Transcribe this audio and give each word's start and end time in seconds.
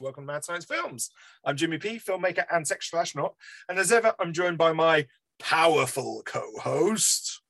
Welcome 0.00 0.26
to 0.26 0.32
Mad 0.32 0.44
Science 0.46 0.64
Films. 0.64 1.10
I'm 1.44 1.56
Jimmy 1.56 1.76
P, 1.76 1.98
filmmaker 1.98 2.46
and 2.50 2.66
sexual 2.66 3.00
astronaut. 3.00 3.34
And 3.68 3.78
as 3.78 3.92
ever, 3.92 4.14
I'm 4.18 4.32
joined 4.32 4.56
by 4.56 4.72
my 4.72 5.06
powerful 5.38 6.22
co 6.24 6.42
host. 6.62 7.42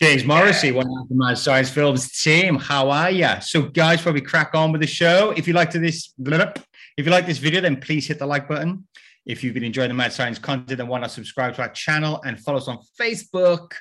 James 0.00 0.24
Morrissey, 0.24 0.70
one 0.70 0.86
of 0.86 1.08
the 1.08 1.16
Mad 1.16 1.38
Science 1.38 1.70
Films 1.70 2.22
team. 2.22 2.54
How 2.54 2.88
are 2.88 3.10
you? 3.10 3.28
So, 3.40 3.62
guys, 3.62 3.98
before 3.98 4.12
we 4.12 4.20
crack 4.20 4.54
on 4.54 4.70
with 4.70 4.80
the 4.80 4.86
show, 4.86 5.32
if 5.36 5.48
you 5.48 5.54
like 5.54 5.70
to 5.70 5.80
this, 5.80 6.14
if 6.16 7.04
you 7.04 7.10
like 7.10 7.26
this 7.26 7.38
video, 7.38 7.60
then 7.60 7.80
please 7.80 8.06
hit 8.06 8.20
the 8.20 8.26
like 8.26 8.48
button. 8.48 8.86
If 9.26 9.42
you've 9.42 9.54
been 9.54 9.64
enjoying 9.64 9.88
the 9.88 9.94
Mad 9.94 10.12
Science 10.12 10.38
content 10.38 10.78
and 10.78 10.88
want 10.88 11.02
to 11.02 11.10
subscribe 11.10 11.56
to 11.56 11.62
our 11.62 11.70
channel 11.70 12.22
and 12.24 12.38
follow 12.38 12.58
us 12.58 12.68
on 12.68 12.78
Facebook. 12.98 13.72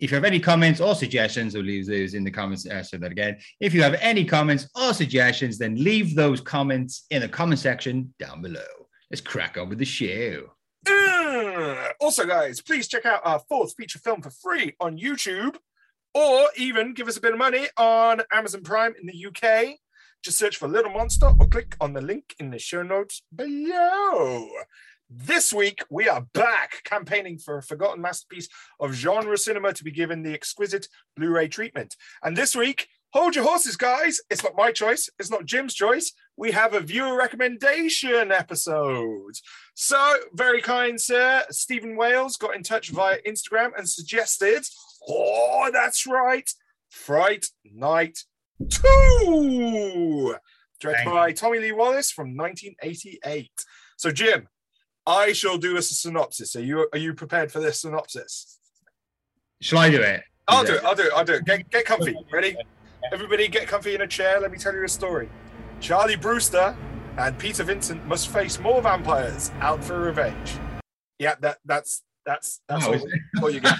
If 0.00 0.10
you 0.10 0.16
have 0.16 0.24
any 0.24 0.40
comments 0.40 0.80
or 0.80 0.94
suggestions, 0.94 1.54
or 1.54 1.62
leave 1.62 1.86
those 1.86 2.14
in 2.14 2.24
the 2.24 2.30
comments. 2.30 2.66
I 2.68 2.76
uh, 2.76 2.82
said 2.82 3.00
that 3.02 3.12
again. 3.12 3.38
If 3.60 3.72
you 3.72 3.82
have 3.82 3.94
any 4.00 4.24
comments 4.24 4.68
or 4.74 4.92
suggestions, 4.92 5.56
then 5.56 5.82
leave 5.82 6.16
those 6.16 6.40
comments 6.40 7.06
in 7.10 7.22
the 7.22 7.28
comment 7.28 7.60
section 7.60 8.12
down 8.18 8.42
below. 8.42 8.60
Let's 9.10 9.20
crack 9.20 9.56
on 9.56 9.68
with 9.68 9.78
the 9.78 9.84
show. 9.84 10.50
Also, 12.00 12.26
guys, 12.26 12.60
please 12.60 12.88
check 12.88 13.06
out 13.06 13.20
our 13.24 13.38
fourth 13.48 13.74
feature 13.76 13.98
film 13.98 14.20
for 14.20 14.30
free 14.30 14.74
on 14.80 14.98
YouTube, 14.98 15.56
or 16.12 16.48
even 16.56 16.92
give 16.94 17.08
us 17.08 17.16
a 17.16 17.20
bit 17.20 17.32
of 17.32 17.38
money 17.38 17.66
on 17.76 18.22
Amazon 18.32 18.62
Prime 18.62 18.94
in 19.00 19.06
the 19.06 19.26
UK. 19.26 19.76
Just 20.22 20.38
search 20.38 20.56
for 20.56 20.68
Little 20.68 20.90
Monster 20.90 21.32
or 21.38 21.46
click 21.46 21.76
on 21.80 21.92
the 21.92 22.00
link 22.00 22.34
in 22.38 22.50
the 22.50 22.58
show 22.58 22.82
notes 22.82 23.22
below. 23.34 24.48
This 25.16 25.52
week, 25.52 25.84
we 25.90 26.08
are 26.08 26.26
back 26.34 26.82
campaigning 26.82 27.38
for 27.38 27.58
a 27.58 27.62
forgotten 27.62 28.02
masterpiece 28.02 28.48
of 28.80 28.94
genre 28.94 29.38
cinema 29.38 29.72
to 29.72 29.84
be 29.84 29.92
given 29.92 30.24
the 30.24 30.34
exquisite 30.34 30.88
Blu 31.16 31.28
ray 31.28 31.46
treatment. 31.46 31.94
And 32.24 32.36
this 32.36 32.56
week, 32.56 32.88
hold 33.12 33.36
your 33.36 33.44
horses, 33.44 33.76
guys. 33.76 34.20
It's 34.28 34.42
not 34.42 34.56
my 34.56 34.72
choice, 34.72 35.08
it's 35.20 35.30
not 35.30 35.44
Jim's 35.44 35.74
choice. 35.74 36.12
We 36.36 36.50
have 36.50 36.74
a 36.74 36.80
viewer 36.80 37.16
recommendation 37.16 38.32
episode. 38.32 39.34
So, 39.74 40.16
very 40.32 40.60
kind, 40.60 41.00
sir. 41.00 41.44
Stephen 41.50 41.96
Wales 41.96 42.36
got 42.36 42.56
in 42.56 42.64
touch 42.64 42.90
via 42.90 43.18
Instagram 43.24 43.70
and 43.78 43.88
suggested, 43.88 44.64
oh, 45.08 45.70
that's 45.72 46.08
right, 46.08 46.50
Fright 46.90 47.46
Night 47.64 48.18
2, 48.68 50.34
directed 50.80 51.04
by 51.04 51.30
Tommy 51.30 51.60
Lee 51.60 51.70
Wallace 51.70 52.10
from 52.10 52.36
1988. 52.36 53.52
So, 53.96 54.10
Jim, 54.10 54.48
I 55.06 55.32
shall 55.32 55.58
do 55.58 55.76
a 55.76 55.82
synopsis. 55.82 56.56
Are 56.56 56.62
you 56.62 56.88
are 56.92 56.98
you 56.98 57.14
prepared 57.14 57.52
for 57.52 57.60
this 57.60 57.82
synopsis? 57.82 58.58
Shall 59.60 59.78
I 59.78 59.90
do 59.90 60.00
it? 60.00 60.22
I'll 60.48 60.64
do 60.64 60.74
it. 60.74 60.84
I'll 60.84 60.94
do 60.94 61.02
it. 61.04 61.12
I'll 61.14 61.24
do 61.24 61.34
it. 61.34 61.44
Get, 61.44 61.70
get 61.70 61.84
comfy. 61.84 62.14
Ready? 62.30 62.56
Everybody 63.12 63.48
get 63.48 63.66
comfy 63.66 63.94
in 63.94 64.02
a 64.02 64.06
chair. 64.06 64.40
Let 64.40 64.50
me 64.50 64.58
tell 64.58 64.74
you 64.74 64.84
a 64.84 64.88
story. 64.88 65.28
Charlie 65.80 66.16
Brewster 66.16 66.76
and 67.18 67.38
Peter 67.38 67.64
Vincent 67.64 68.06
must 68.06 68.28
face 68.28 68.58
more 68.58 68.82
vampires 68.82 69.50
out 69.60 69.82
for 69.82 70.00
revenge. 70.00 70.54
Yeah, 71.18 71.34
that 71.40 71.58
that's 71.64 72.02
that's 72.26 72.60
that's 72.68 72.86
oh, 72.86 72.94
all, 72.94 73.08
all, 73.42 73.50
you 73.50 73.60
get. 73.60 73.76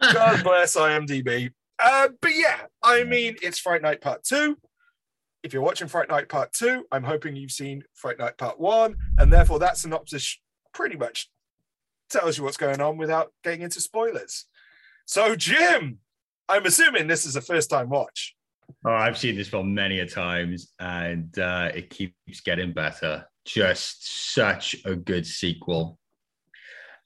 God 0.12 0.42
bless 0.42 0.76
IMDb. 0.76 1.50
Uh, 1.78 2.08
but 2.20 2.32
yeah, 2.34 2.62
I 2.82 3.04
mean, 3.04 3.36
it's 3.42 3.58
Fright 3.58 3.82
Night 3.82 4.00
Part 4.00 4.24
2 4.24 4.56
if 5.46 5.52
you're 5.52 5.62
watching 5.62 5.86
Fright 5.86 6.08
Night 6.08 6.28
Part 6.28 6.52
2, 6.54 6.86
I'm 6.90 7.04
hoping 7.04 7.36
you've 7.36 7.52
seen 7.52 7.84
Fright 7.94 8.18
Night 8.18 8.36
Part 8.36 8.58
1, 8.58 8.96
and 9.18 9.32
therefore 9.32 9.60
that 9.60 9.78
synopsis 9.78 10.40
pretty 10.74 10.96
much 10.96 11.30
tells 12.10 12.36
you 12.36 12.42
what's 12.42 12.56
going 12.56 12.80
on 12.80 12.96
without 12.96 13.32
getting 13.44 13.62
into 13.62 13.80
spoilers. 13.80 14.46
So, 15.06 15.36
Jim, 15.36 15.98
I'm 16.48 16.66
assuming 16.66 17.06
this 17.06 17.24
is 17.24 17.36
a 17.36 17.40
first 17.40 17.70
time 17.70 17.88
watch. 17.88 18.34
Oh, 18.84 18.90
I've 18.90 19.16
seen 19.16 19.36
this 19.36 19.48
film 19.48 19.72
many 19.72 20.00
a 20.00 20.06
times, 20.06 20.72
and 20.80 21.38
uh, 21.38 21.70
it 21.72 21.90
keeps 21.90 22.40
getting 22.44 22.72
better. 22.72 23.24
Just 23.44 24.32
such 24.34 24.74
a 24.84 24.96
good 24.96 25.24
sequel. 25.24 25.96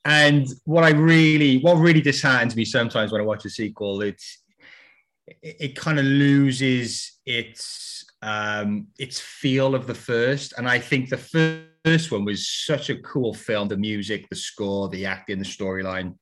And 0.06 0.46
what 0.64 0.84
I 0.84 0.92
really, 0.92 1.58
what 1.58 1.74
really 1.74 2.00
disheartens 2.00 2.56
me 2.56 2.64
sometimes 2.64 3.12
when 3.12 3.20
I 3.20 3.24
watch 3.24 3.44
a 3.44 3.50
sequel, 3.50 4.00
it's 4.00 4.38
it, 5.42 5.56
it 5.60 5.76
kind 5.76 5.98
of 5.98 6.06
loses 6.06 7.18
its 7.26 7.99
um, 8.22 8.88
its 8.98 9.18
feel 9.20 9.74
of 9.74 9.86
the 9.86 9.94
first. 9.94 10.54
And 10.56 10.68
I 10.68 10.78
think 10.78 11.08
the 11.08 11.70
first 11.84 12.12
one 12.12 12.24
was 12.24 12.48
such 12.48 12.90
a 12.90 13.00
cool 13.00 13.34
film 13.34 13.68
the 13.68 13.76
music, 13.76 14.28
the 14.28 14.36
score, 14.36 14.88
the 14.88 15.06
acting, 15.06 15.38
the 15.38 15.44
storyline, 15.44 16.14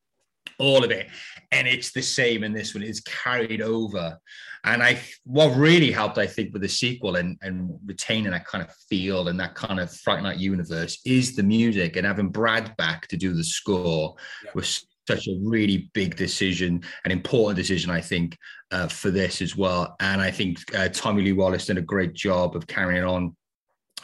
all 0.59 0.85
of 0.85 0.91
it. 0.91 1.09
And 1.53 1.67
it's 1.67 1.93
the 1.93 2.03
same 2.03 2.45
in 2.45 2.53
this 2.53 2.75
one, 2.75 2.83
it's 2.83 3.01
carried 3.01 3.63
over. 3.63 4.19
And 4.65 4.83
I, 4.83 5.01
what 5.25 5.57
really 5.57 5.91
helped, 5.91 6.19
I 6.19 6.27
think, 6.27 6.53
with 6.53 6.63
the 6.63 6.69
sequel 6.69 7.17
and, 7.17 7.39
and 7.43 7.71
retaining 7.87 8.33
that 8.33 8.47
kind 8.47 8.63
of 8.63 8.75
feel 8.89 9.29
and 9.29 9.39
that 9.41 9.55
kind 9.55 9.81
of 9.81 9.93
Fright 9.93 10.23
Night 10.23 10.39
universe 10.39 11.01
is 11.05 11.37
the 11.37 11.43
music 11.43 11.97
and 11.97 12.07
having 12.07 12.29
Brad 12.29 12.77
back 12.77 13.07
to 13.09 13.17
do 13.17 13.35
the 13.35 13.45
score 13.45 14.17
yeah. 14.45 14.51
was 14.55 14.87
such 15.09 15.27
a 15.27 15.39
really 15.43 15.91
big 15.95 16.15
decision, 16.17 16.83
an 17.05 17.11
important 17.11 17.57
decision, 17.57 17.91
I 17.91 18.01
think, 18.01 18.39
uh, 18.71 18.87
for 18.87 19.11
this 19.11 19.43
as 19.43 19.57
well. 19.57 19.97
And 20.01 20.21
I 20.21 20.31
think 20.31 20.59
uh, 20.77 20.89
Tommy 20.91 21.23
Lee 21.23 21.33
Wallace 21.33 21.67
did 21.67 21.79
a 21.79 21.83
great 21.83 22.15
job 22.15 22.55
of 22.55 22.67
carrying 22.67 23.05
on 23.05 23.35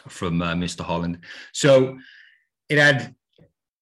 from 0.08 0.42
uh, 0.42 0.54
Mr. 0.54 0.80
Holland. 0.80 1.18
So 1.52 1.98
it 2.68 2.78
had 2.78 3.14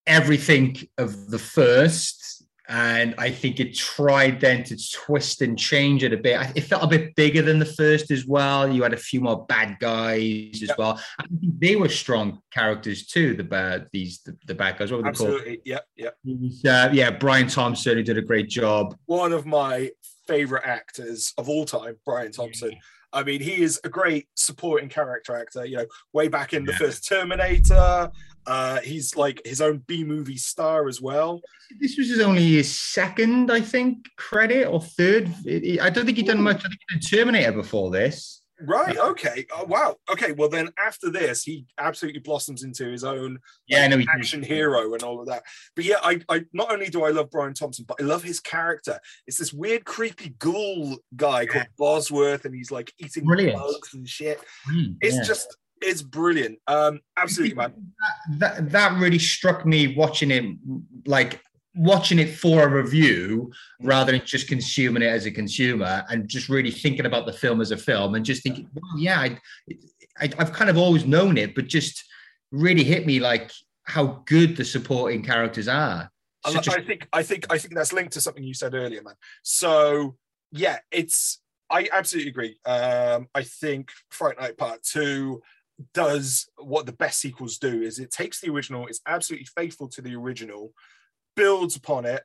everything 0.07 0.77
of 0.99 1.31
the 1.31 1.39
first 1.39 2.45
and 2.69 3.15
I 3.19 3.31
think 3.31 3.61
it 3.61 3.75
tried 3.75 4.41
then 4.41 4.63
to 4.65 4.91
twist 4.93 5.43
and 5.43 5.59
change 5.59 6.05
it 6.05 6.13
a 6.13 6.17
bit. 6.17 6.41
It 6.55 6.63
felt 6.63 6.85
a 6.85 6.87
bit 6.87 7.15
bigger 7.17 7.43
than 7.43 7.59
the 7.59 7.67
first 7.67 8.11
as 8.11 8.27
well. 8.27 8.73
You 8.73 8.83
had 8.83 8.93
a 8.93 8.99
few 8.99 9.21
more 9.21 9.45
bad 9.47 9.79
guys 9.81 10.51
as 10.55 10.69
yep. 10.69 10.79
well. 10.79 11.01
I 11.19 11.27
think 11.27 11.59
they 11.59 11.77
were 11.77 11.89
strong 11.89 12.41
characters 12.53 13.07
too. 13.07 13.35
The 13.35 13.45
bad 13.45 13.89
these 13.93 14.21
the, 14.21 14.37
the 14.47 14.55
bad 14.55 14.79
guys. 14.79 14.93
What 14.93 15.03
were 15.03 15.09
Absolutely. 15.09 15.61
they 15.65 15.73
called? 15.73 15.85
Yep. 15.97 16.17
Yep. 16.65 16.65
Uh, 16.67 16.93
yeah. 16.93 17.11
Brian 17.11 17.49
Thompson 17.49 18.03
did 18.05 18.17
a 18.17 18.23
great 18.23 18.49
job. 18.49 18.97
One 19.07 19.33
of 19.33 19.45
my 19.45 19.91
favorite 20.27 20.65
actors 20.65 21.35
of 21.39 21.49
all 21.49 21.65
time, 21.65 21.97
Brian 22.05 22.33
Thompson. 22.33 22.73
Yeah. 23.13 23.21
I 23.21 23.25
mean, 23.25 23.41
he 23.41 23.63
is 23.63 23.81
a 23.85 23.89
great 23.89 24.29
supporting 24.37 24.89
character 24.89 25.37
actor. 25.37 25.65
You 25.65 25.79
know, 25.79 25.87
way 26.13 26.29
back 26.29 26.53
in 26.53 26.65
the 26.65 26.73
first 26.75 27.07
Terminator, 27.09 28.11
uh, 28.47 28.81
he's 28.81 29.17
like 29.17 29.41
his 29.45 29.61
own 29.61 29.79
B 29.87 30.05
movie 30.05 30.37
star 30.37 30.89
as 30.89 31.01
well. 31.01 31.41
This 31.81 31.97
was 31.97 32.09
his 32.09 32.21
only 32.21 32.55
his 32.55 32.79
second, 32.79 33.51
I 33.51 33.61
think, 33.61 34.09
credit 34.17 34.67
or 34.67 34.81
third. 34.81 35.29
I 35.81 35.91
don't 35.91 36.05
think 36.05 36.17
he'd 36.17 36.27
done 36.27 36.43
much. 36.43 36.59
I 36.59 36.69
think 36.69 36.81
he 36.89 36.99
did 36.99 37.09
Terminator 37.09 37.53
before 37.53 37.91
this. 37.91 38.42
Right. 38.61 38.97
Okay. 38.97 39.47
Oh, 39.53 39.65
wow. 39.65 39.97
Okay. 40.11 40.33
Well, 40.33 40.49
then 40.49 40.71
after 40.79 41.11
this, 41.11 41.43
he 41.43 41.67
absolutely 41.79 42.21
blossoms 42.21 42.63
into 42.63 42.87
his 42.87 43.03
own 43.05 43.39
yeah, 43.67 43.87
like, 43.87 43.99
no, 43.99 44.05
action 44.15 44.43
hero 44.43 44.93
and 44.93 45.03
all 45.03 45.21
of 45.21 45.27
that. 45.29 45.43
But 45.75 45.85
yeah, 45.85 45.97
I, 46.03 46.21
I 46.29 46.45
not 46.53 46.71
only 46.71 46.89
do 46.89 47.05
I 47.05 47.11
love 47.11 47.31
Brian 47.31 47.55
Thompson, 47.55 47.85
but 47.89 48.01
I 48.01 48.05
love 48.05 48.23
his 48.23 48.41
character. 48.41 49.01
It's 49.27 49.39
this 49.39 49.53
weird, 49.53 49.85
creepy 49.85 50.35
ghoul 50.39 50.99
guy 51.17 51.43
yeah. 51.43 51.47
called 51.47 51.67
Bosworth, 51.79 52.45
and 52.45 52.55
he's 52.55 52.71
like 52.71 52.93
eating 52.99 53.25
Brilliant. 53.25 53.59
bugs 53.59 53.95
and 53.95 54.09
shit. 54.09 54.41
Mm, 54.71 54.97
it's 55.01 55.17
yeah. 55.17 55.23
just 55.25 55.57
it's 55.81 56.03
brilliant. 56.03 56.59
Um, 56.69 57.01
absolutely, 57.17 57.57
man. 57.57 57.73
That, 58.39 58.57
that, 58.57 58.71
that 58.71 59.01
really 59.01 59.19
struck 59.19 59.67
me 59.67 59.95
watching 59.97 60.31
it, 60.31 60.45
like 61.07 61.41
watching 61.75 62.19
it 62.19 62.31
for 62.31 62.65
a 62.65 62.69
review 62.69 63.51
rather 63.81 64.13
than 64.13 64.23
just 64.25 64.49
consuming 64.49 65.03
it 65.03 65.07
as 65.07 65.27
a 65.27 65.31
consumer 65.31 66.05
and 66.11 66.29
just 66.29 66.49
really 66.49 66.71
thinking 66.71 67.07
about 67.07 67.27
the 67.27 67.33
film 67.33 67.61
as 67.61 67.71
a 67.71 67.77
film 67.77 68.15
and 68.15 68.25
just 68.25 68.43
thinking, 68.43 68.69
well, 68.75 68.99
yeah, 68.99 69.21
I, 69.21 69.39
I, 70.21 70.31
I've 70.39 70.53
kind 70.53 70.71
of 70.71 70.77
always 70.77 71.07
known 71.07 71.39
it, 71.39 71.55
but 71.55 71.67
just 71.67 72.05
really 72.51 72.85
hit 72.85 73.07
me 73.07 73.21
like 73.21 73.51
how 73.85 74.23
good 74.27 74.57
the 74.57 74.65
supporting 74.65 75.23
characters 75.23 75.69
are. 75.69 76.11
I, 76.45 76.51
I 76.57 76.61
think 76.61 77.09
I 77.13 77.23
think 77.23 77.47
I 77.51 77.59
think 77.59 77.75
that's 77.75 77.93
linked 77.93 78.15
to 78.15 78.21
something 78.21 78.43
you 78.43 78.55
said 78.55 78.75
earlier, 78.75 79.01
man. 79.03 79.15
So 79.43 80.17
yeah, 80.51 80.79
it's 80.91 81.41
I 81.71 81.89
absolutely 81.93 82.31
agree. 82.31 82.59
Um, 82.67 83.29
I 83.35 83.45
think 83.45 83.91
Fright 84.11 84.41
Night 84.41 84.59
Part 84.59 84.83
Two 84.83 85.41
does 85.95 86.49
what 86.57 86.87
the 86.87 86.93
best 86.93 87.21
sequels 87.21 87.59
do 87.59 87.83
is 87.83 87.99
it 87.99 88.11
takes 88.11 88.41
the 88.41 88.51
original, 88.51 88.87
it's 88.87 89.01
absolutely 89.07 89.47
faithful 89.57 89.89
to 89.89 90.03
the 90.03 90.15
original, 90.15 90.73
builds 91.37 91.77
upon 91.77 92.05
it, 92.05 92.23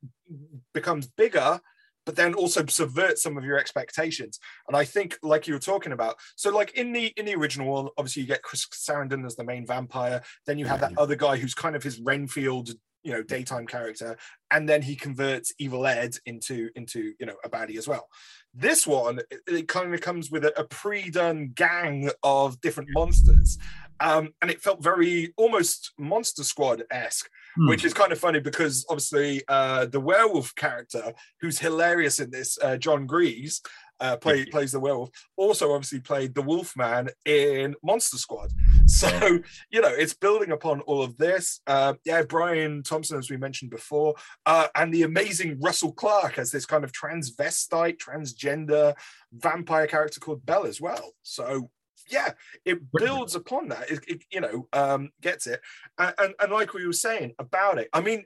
becomes 0.74 1.08
bigger, 1.08 1.60
but 2.08 2.16
then 2.16 2.34
also 2.34 2.66
subverts 2.66 3.22
some 3.22 3.38
of 3.38 3.44
your 3.44 3.60
expectations. 3.60 4.40
And 4.68 4.78
I 4.78 4.86
think, 4.86 5.18
like 5.22 5.46
you 5.46 5.54
were 5.54 5.60
talking 5.60 5.92
about, 5.92 6.16
so 6.38 6.50
like 6.56 6.72
in 6.72 6.94
the 6.94 7.08
in 7.18 7.26
the 7.26 7.36
original 7.36 7.72
one, 7.72 7.90
obviously 7.98 8.22
you 8.22 8.28
get 8.28 8.44
Chris 8.44 8.66
Sarandon 8.68 9.26
as 9.26 9.36
the 9.36 9.44
main 9.44 9.66
vampire. 9.66 10.24
Then 10.46 10.58
you 10.58 10.66
have 10.66 10.80
that 10.80 10.98
other 10.98 11.16
guy 11.18 11.36
who's 11.36 11.54
kind 11.54 11.76
of 11.76 11.84
his 11.84 12.00
Renfield, 12.00 12.70
you 13.08 13.14
know, 13.14 13.24
daytime 13.24 13.66
character, 13.66 14.18
and 14.52 14.68
then 14.68 14.82
he 14.82 14.94
converts 14.94 15.54
Evil 15.60 15.88
Ed 15.88 16.18
into 16.26 16.70
into 16.76 17.14
you 17.22 17.26
know 17.26 17.36
a 17.46 17.50
baddie 17.50 17.78
as 17.78 17.88
well. 17.88 18.10
This 18.54 18.86
one, 18.86 19.20
it, 19.32 19.40
it 19.48 19.68
kind 19.70 19.94
of 19.94 20.02
comes 20.02 20.30
with 20.30 20.44
a, 20.44 20.60
a 20.60 20.66
pre-done 20.66 21.54
gang 21.56 22.12
of 22.22 22.60
different 22.60 22.90
monsters, 22.92 23.58
um, 24.02 24.34
and 24.42 24.52
it 24.52 24.62
felt 24.62 24.84
very 24.84 25.34
almost 25.38 25.94
Monster 25.98 26.44
Squad 26.44 26.84
esque 26.92 27.30
hmm. 27.58 27.70
which 27.70 27.86
is 27.86 27.94
kind 27.94 28.12
of 28.12 28.20
funny 28.20 28.40
because 28.40 28.86
obviously 28.90 29.42
uh, 29.48 29.86
the 29.86 30.00
werewolf 30.00 30.54
character, 30.56 31.14
who's 31.42 31.60
hilarious 31.60 32.20
in 32.20 32.30
this, 32.30 32.58
uh, 32.62 32.78
Jon 32.78 33.06
Gries, 33.06 33.62
uh, 34.00 34.18
play, 34.18 34.46
plays 34.46 34.72
the 34.72 34.80
werewolf. 34.80 35.10
Also, 35.36 35.74
obviously 35.74 36.00
played 36.00 36.34
the 36.36 36.42
Wolfman 36.42 37.10
in 37.26 37.76
Monster 37.84 38.18
Squad. 38.18 38.52
So 38.88 39.10
Yeah. 39.10 39.38
you 39.70 39.82
know 39.82 39.90
it's 39.90 40.14
building 40.14 40.52
upon 40.52 40.80
all 40.82 41.04
of 41.04 41.18
this. 41.18 41.60
Uh, 41.68 41.96
yeah, 42.06 42.24
Brian 42.24 42.84
Thompson, 42.84 43.18
as 43.18 43.30
we 43.30 43.36
mentioned 43.36 43.70
before, 43.70 44.16
uh, 44.46 44.68
and 44.76 44.94
the 44.94 45.04
amazing 45.04 45.60
Russell 45.60 45.92
Clark 45.92 46.40
as 46.40 46.52
this 46.52 46.66
kind 46.66 46.86
of 46.86 46.94
transvestite, 46.94 47.98
transgender 47.98 48.94
vampire 49.34 49.88
character 49.88 50.22
called 50.22 50.46
Belle 50.46 50.66
as 50.66 50.80
well. 50.80 51.12
So 51.22 51.70
yeah, 52.10 52.32
it 52.64 52.80
builds 52.94 53.36
upon 53.36 53.68
that. 53.68 53.92
It, 53.92 54.00
it, 54.08 54.24
you 54.32 54.40
know 54.40 54.70
um, 54.72 55.10
gets 55.22 55.48
it, 55.48 55.60
and, 55.98 56.14
and 56.18 56.34
and 56.40 56.52
like 56.54 56.74
we 56.74 56.88
were 56.88 56.94
saying 56.94 57.34
about 57.40 57.78
it, 57.80 57.90
I 57.92 58.00
mean 58.00 58.24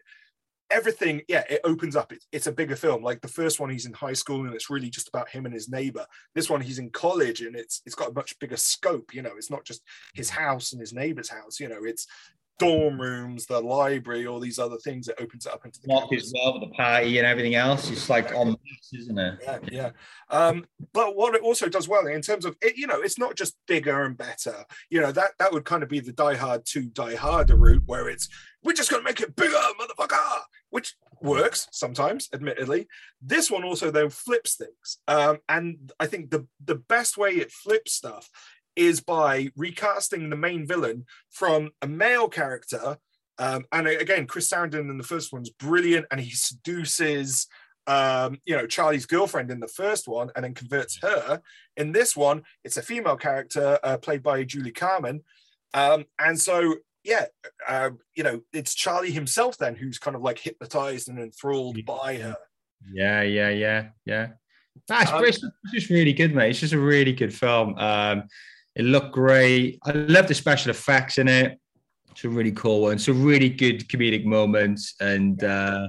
everything 0.71 1.21
yeah 1.27 1.43
it 1.49 1.61
opens 1.63 1.95
up. 1.95 2.11
It, 2.11 2.23
it's 2.31 2.47
a 2.47 2.51
bigger 2.51 2.75
film. 2.75 3.03
Like 3.03 3.21
the 3.21 3.27
first 3.27 3.59
one 3.59 3.69
he's 3.69 3.85
in 3.85 3.93
high 3.93 4.13
school 4.13 4.45
and 4.45 4.53
it's 4.53 4.69
really 4.69 4.89
just 4.89 5.07
about 5.07 5.29
him 5.29 5.45
and 5.45 5.53
his 5.53 5.69
neighbor. 5.69 6.05
This 6.33 6.49
one 6.49 6.61
he's 6.61 6.79
in 6.79 6.89
college 6.89 7.41
and 7.41 7.55
it's 7.55 7.81
it's 7.85 7.95
got 7.95 8.09
a 8.09 8.13
much 8.13 8.37
bigger 8.39 8.57
scope 8.57 9.13
you 9.13 9.21
know. 9.21 9.33
It's 9.37 9.51
not 9.51 9.65
just 9.65 9.81
his 10.13 10.29
house 10.29 10.71
and 10.71 10.81
his 10.81 10.93
neighbor's 10.93 11.29
house 11.29 11.59
you 11.59 11.67
know. 11.67 11.83
It's 11.83 12.07
dorm 12.59 13.01
rooms 13.01 13.47
the 13.47 13.59
library 13.59 14.27
all 14.27 14.39
these 14.39 14.59
other 14.59 14.77
things 14.77 15.07
that 15.07 15.19
opens 15.19 15.47
it 15.47 15.51
up 15.51 15.65
into 15.65 15.81
the 15.81 15.87
campus. 15.87 16.25
as 16.25 16.33
well 16.35 16.59
the 16.59 16.67
party 16.67 17.17
and 17.17 17.25
everything 17.25 17.55
else. 17.55 17.89
It's 17.89 18.07
like 18.07 18.35
on 18.35 18.55
isn't 18.93 19.17
it? 19.17 19.39
yeah 19.41 19.59
yeah. 19.71 19.89
Um 20.29 20.65
but 20.93 21.15
what 21.15 21.33
it 21.33 21.41
also 21.41 21.69
does 21.69 21.87
well 21.87 22.05
in 22.05 22.21
terms 22.21 22.45
of 22.45 22.55
it 22.61 22.77
you 22.77 22.85
know 22.85 23.01
it's 23.01 23.17
not 23.17 23.35
just 23.35 23.55
bigger 23.67 24.03
and 24.03 24.15
better. 24.15 24.63
You 24.91 25.01
know 25.01 25.11
that 25.11 25.31
that 25.39 25.51
would 25.51 25.65
kind 25.65 25.81
of 25.81 25.89
be 25.89 26.01
the 26.01 26.11
die 26.11 26.35
hard 26.35 26.65
to 26.67 26.81
die 26.83 27.15
harder 27.15 27.55
route 27.55 27.83
where 27.87 28.07
it's 28.07 28.29
we're 28.63 28.73
just 28.73 28.91
going 28.91 29.01
to 29.01 29.09
make 29.09 29.21
it 29.21 29.35
bigger 29.35 29.57
motherfucker 29.79 30.41
which 30.71 30.95
works 31.21 31.67
sometimes 31.71 32.27
admittedly 32.33 32.87
this 33.21 33.51
one 33.51 33.63
also 33.63 33.91
then 33.91 34.09
flips 34.09 34.55
things 34.55 34.97
um 35.07 35.37
and 35.47 35.91
i 35.99 36.07
think 36.07 36.31
the 36.31 36.47
the 36.65 36.75
best 36.75 37.17
way 37.17 37.31
it 37.31 37.51
flips 37.51 37.93
stuff 37.93 38.29
is 38.75 39.01
by 39.01 39.49
recasting 39.55 40.29
the 40.29 40.35
main 40.35 40.65
villain 40.65 41.05
from 41.29 41.69
a 41.81 41.87
male 41.87 42.27
character 42.27 42.97
um, 43.37 43.65
and 43.71 43.87
again, 43.87 44.27
Chris 44.27 44.51
Sarandon 44.51 44.91
in 44.91 44.99
the 44.99 45.03
first 45.03 45.33
one's 45.33 45.49
brilliant, 45.49 46.05
and 46.11 46.21
he 46.21 46.29
seduces 46.29 47.47
um, 47.87 48.37
you 48.45 48.55
know, 48.55 48.67
Charlie's 48.67 49.05
girlfriend 49.05 49.49
in 49.49 49.59
the 49.59 49.67
first 49.67 50.07
one 50.07 50.29
and 50.35 50.43
then 50.43 50.53
converts 50.53 50.99
her. 51.01 51.41
In 51.77 51.91
this 51.91 52.15
one, 52.15 52.43
it's 52.63 52.77
a 52.77 52.81
female 52.81 53.17
character 53.17 53.79
uh, 53.83 53.97
played 53.97 54.21
by 54.21 54.43
Julie 54.43 54.71
Carmen. 54.71 55.23
Um, 55.73 56.05
and 56.19 56.39
so, 56.39 56.75
yeah, 57.03 57.25
uh, 57.67 57.91
you 58.15 58.23
know, 58.23 58.41
it's 58.53 58.73
Charlie 58.75 59.11
himself 59.11 59.57
then 59.57 59.75
who's 59.75 59.97
kind 59.97 60.15
of 60.15 60.21
like 60.21 60.39
hypnotized 60.39 61.09
and 61.09 61.19
enthralled 61.19 61.83
by 61.85 62.17
her. 62.17 62.35
Yeah, 62.91 63.21
yeah, 63.21 63.49
yeah, 63.49 63.89
yeah. 64.05 64.27
That's 64.87 65.11
Um, 65.11 65.25
it's 65.25 65.43
just 65.73 65.89
really 65.89 66.13
good, 66.13 66.33
mate. 66.33 66.51
It's 66.51 66.59
just 66.59 66.73
a 66.73 66.79
really 66.79 67.13
good 67.13 67.33
film. 67.33 67.77
Um, 67.77 68.23
it 68.75 68.83
looked 68.83 69.11
great. 69.11 69.79
I 69.83 69.91
love 69.91 70.27
the 70.27 70.33
special 70.33 70.71
effects 70.71 71.17
in 71.17 71.27
it. 71.27 71.59
It's 72.11 72.23
a 72.23 72.29
really 72.29 72.51
cool 72.51 72.81
one. 72.81 72.93
It's 72.93 73.07
a 73.07 73.13
really 73.13 73.49
good 73.49 73.87
comedic 73.89 74.25
moment, 74.25 74.79
and 74.99 75.43
uh, 75.43 75.87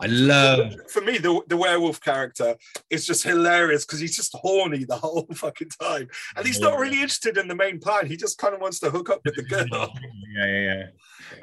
I 0.00 0.06
love. 0.06 0.74
For 0.88 1.02
me, 1.02 1.18
the, 1.18 1.40
the 1.48 1.56
werewolf 1.56 2.00
character 2.00 2.56
is 2.88 3.06
just 3.06 3.22
hilarious 3.22 3.84
because 3.84 4.00
he's 4.00 4.16
just 4.16 4.34
horny 4.34 4.84
the 4.84 4.96
whole 4.96 5.26
fucking 5.34 5.70
time. 5.80 6.08
And 6.36 6.46
he's 6.46 6.60
not 6.60 6.78
really 6.78 6.96
interested 6.96 7.36
in 7.36 7.48
the 7.48 7.54
main 7.54 7.78
plan. 7.78 8.06
He 8.06 8.16
just 8.16 8.38
kind 8.38 8.54
of 8.54 8.60
wants 8.60 8.80
to 8.80 8.90
hook 8.90 9.10
up 9.10 9.20
with 9.24 9.36
the 9.36 9.42
girl. 9.68 9.92
Yeah, 10.34 10.46
yeah, 10.46 10.84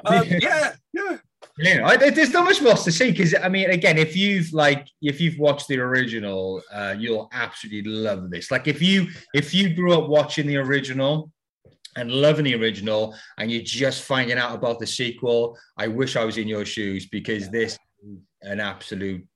yeah. 0.04 0.10
Um, 0.10 0.26
yeah, 0.28 0.72
yeah. 0.92 1.18
Yeah, 1.56 1.86
I, 1.86 1.96
there's 1.96 2.32
not 2.32 2.44
much 2.44 2.60
more 2.62 2.74
to 2.74 2.92
see 2.92 3.10
because 3.10 3.34
I 3.34 3.48
mean, 3.48 3.70
again, 3.70 3.96
if 3.98 4.16
you've 4.16 4.52
like 4.52 4.88
if 5.02 5.20
you've 5.20 5.38
watched 5.38 5.68
the 5.68 5.78
original, 5.78 6.62
uh, 6.72 6.94
you'll 6.96 7.28
absolutely 7.32 7.90
love 7.90 8.30
this. 8.30 8.50
Like 8.50 8.68
if 8.68 8.82
you 8.82 9.08
if 9.34 9.54
you 9.54 9.74
grew 9.74 9.92
up 9.92 10.08
watching 10.08 10.46
the 10.46 10.56
original 10.56 11.30
and 11.96 12.12
loving 12.12 12.44
the 12.44 12.54
original, 12.54 13.14
and 13.38 13.50
you're 13.50 13.62
just 13.62 14.02
finding 14.02 14.38
out 14.38 14.54
about 14.54 14.78
the 14.78 14.86
sequel, 14.86 15.58
I 15.76 15.88
wish 15.88 16.16
I 16.16 16.24
was 16.24 16.38
in 16.38 16.46
your 16.46 16.64
shoes 16.64 17.06
because 17.06 17.50
this 17.50 17.72
is 17.72 17.78
an 18.42 18.60
absolute 18.60 19.26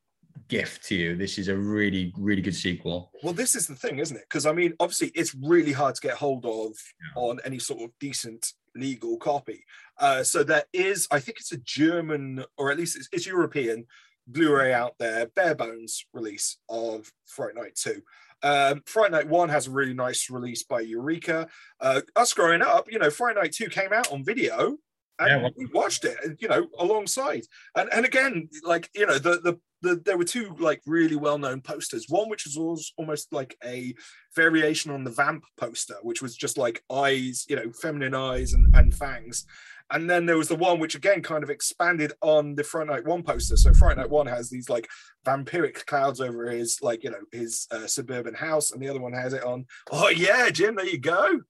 gift 0.49 0.84
to 0.88 0.94
you. 0.94 1.16
This 1.16 1.38
is 1.38 1.49
a 1.49 1.56
really 1.56 2.12
really 2.16 2.43
good 2.43 2.54
sequel. 2.54 3.10
Well, 3.22 3.34
this 3.34 3.54
is 3.54 3.66
the 3.66 3.75
thing, 3.75 3.99
isn't 3.99 4.16
it? 4.16 4.25
Because 4.28 4.46
I 4.46 4.52
mean, 4.52 4.75
obviously, 4.81 5.10
it's 5.14 5.34
really 5.34 5.72
hard 5.72 5.94
to 5.94 6.00
get 6.00 6.16
hold 6.16 6.44
of 6.46 6.72
Yeah. 7.00 7.22
on 7.22 7.40
any 7.44 7.58
sort 7.58 7.82
of 7.82 7.90
decent 8.00 8.52
legal 8.75 9.19
copy. 9.19 9.64
Uh, 9.99 10.22
so 10.22 10.43
there 10.43 10.64
is, 10.72 11.06
I 11.10 11.20
think 11.20 11.38
it's 11.38 11.52
a 11.52 11.58
German 11.58 12.44
or 12.56 12.70
at 12.70 12.78
least 12.78 12.96
it's, 12.96 13.08
it's 13.12 13.26
European 13.26 13.87
Blu-ray 14.26 14.72
out 14.72 14.94
there, 14.99 15.26
bare 15.26 15.54
bones 15.54 16.06
release 16.14 16.56
of 16.69 17.10
Fright 17.26 17.54
Night 17.54 17.75
Two. 17.75 18.02
Um, 18.43 18.82
Fright 18.87 19.10
Night 19.10 19.28
One 19.28 19.49
has 19.50 19.66
a 19.66 19.70
really 19.70 19.94
nice 19.94 20.31
release 20.31 20.62
by 20.62 20.81
Eureka. 20.81 21.49
Uh, 21.81 22.00
us 22.16 22.32
growing 22.32 22.62
up, 22.62 22.90
you 22.90 22.99
know, 22.99 23.10
Fright 23.10 23.37
Night 23.37 23.52
Two 23.52 23.69
came 23.69 23.93
out 23.93 24.10
on 24.12 24.25
video. 24.25 24.78
And 25.19 25.29
Yeah, 25.29 25.37
well- 25.43 25.53
we 25.56 25.67
watched 25.67 26.05
it, 26.05 26.17
you 26.41 26.49
know, 26.49 26.67
alongside. 26.79 27.43
And 27.76 27.93
and 27.93 28.05
again, 28.05 28.49
like 28.62 28.91
you 28.94 29.06
know, 29.06 29.19
the 29.19 29.41
the 29.41 29.59
the, 29.82 29.97
there 30.05 30.17
were 30.17 30.25
two 30.25 30.55
like 30.61 30.81
really 30.87 31.17
well-known 31.17 31.61
posters. 31.61 32.06
One 32.09 32.29
which 32.29 32.47
was 32.47 32.93
almost, 32.97 33.32
like 33.32 33.56
a 33.64 33.93
variation 34.37 34.93
on 34.93 35.03
the 35.03 35.11
vamp 35.11 35.43
poster, 35.59 35.97
which 36.03 36.23
was 36.23 36.37
just 36.37 36.56
like 36.56 36.85
eyes, 36.88 37.44
you 37.49 37.56
know, 37.56 37.73
feminine 37.73 38.14
eyes 38.14 38.53
and, 38.53 38.75
and 38.76 38.94
fangs. 38.94 39.44
And 39.91 40.09
then 40.09 40.25
there 40.25 40.38
was 40.38 40.47
the 40.47 40.55
one 40.55 40.79
which 40.79 40.94
again 40.94 41.20
kind 41.20 41.43
of 41.43 41.50
expanded 41.50 42.12
on 42.23 42.55
the 42.55 42.62
Fright 42.64 42.87
Night 42.87 43.05
One 43.05 43.23
poster. 43.25 43.56
So 43.56 43.75
Fright 43.75 43.97
Night 43.97 44.09
One 44.09 44.26
has 44.26 44.49
these 44.49 44.70
like 44.70 44.88
vampiric 45.26 45.85
clouds 45.87 46.20
over 46.20 46.49
his 46.49 46.79
like 46.81 47.03
you 47.03 47.11
know 47.11 47.25
his 47.32 47.67
uh, 47.73 47.87
suburban 47.88 48.35
house, 48.35 48.70
and 48.70 48.81
the 48.81 48.88
other 48.88 49.00
one 49.00 49.12
has 49.12 49.32
it 49.32 49.43
on. 49.44 49.67
Oh 49.91 50.09
yeah, 50.09 50.49
Jim, 50.50 50.76
there 50.76 50.87
you 50.87 50.99
go. 50.99 51.41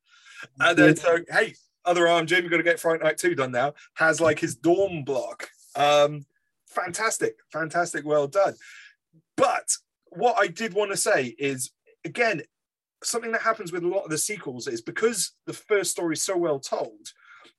And 0.58 0.76
then 0.78 0.96
so 0.96 1.18
hey, 1.30 1.54
other 1.84 2.08
arm, 2.08 2.26
you've 2.28 2.50
got 2.50 2.56
to 2.58 2.62
get 2.62 2.80
Fright 2.80 3.02
Night 3.02 3.18
Two 3.18 3.34
done 3.34 3.52
now. 3.52 3.74
Has 3.94 4.20
like 4.20 4.38
his 4.38 4.54
dorm 4.54 5.04
block. 5.04 5.48
Um, 5.76 6.26
fantastic, 6.68 7.36
fantastic, 7.52 8.04
well 8.04 8.26
done. 8.26 8.54
But 9.36 9.68
what 10.10 10.36
I 10.38 10.46
did 10.46 10.74
want 10.74 10.90
to 10.90 10.96
say 10.96 11.34
is 11.38 11.72
again, 12.04 12.42
something 13.02 13.32
that 13.32 13.42
happens 13.42 13.72
with 13.72 13.84
a 13.84 13.88
lot 13.88 14.04
of 14.04 14.10
the 14.10 14.18
sequels 14.18 14.66
is 14.66 14.80
because 14.80 15.32
the 15.46 15.52
first 15.52 15.90
story 15.90 16.14
is 16.14 16.22
so 16.22 16.36
well 16.36 16.60
told, 16.60 17.08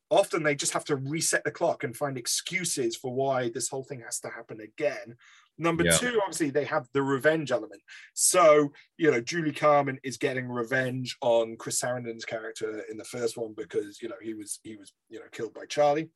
often 0.09 0.43
they 0.43 0.55
just 0.55 0.73
have 0.73 0.85
to 0.85 0.95
reset 0.95 1.43
the 1.43 1.51
clock 1.51 1.83
and 1.83 1.95
find 1.95 2.17
excuses 2.17 2.95
for 2.95 3.13
why 3.13 3.49
this 3.49 3.69
whole 3.69 3.83
thing 3.83 4.01
has 4.01 4.19
to 4.19 4.29
happen 4.29 4.61
again. 4.61 5.15
Number 5.57 5.83
Yeah. 5.83 5.97
two, 5.97 6.19
obviously, 6.21 6.49
they 6.49 6.65
have 6.65 6.87
the 6.93 7.03
revenge 7.03 7.51
element. 7.51 7.81
So, 8.13 8.73
you 8.97 9.11
know, 9.11 9.21
Julie 9.21 9.53
Carmen 9.53 9.99
is 10.03 10.17
getting 10.17 10.47
revenge 10.47 11.15
on 11.21 11.57
Chris 11.57 11.79
Sarandon's 11.79 12.25
character 12.25 12.83
in 12.89 12.97
the 12.97 13.03
first 13.03 13.37
one 13.37 13.53
because, 13.55 14.01
you 14.01 14.09
know, 14.09 14.15
he 14.21 14.33
was 14.33 14.59
he 14.63 14.75
was, 14.75 14.93
you 15.09 15.19
know, 15.19 15.25
killed 15.31 15.53
by 15.53 15.65
Charlie. 15.65 16.09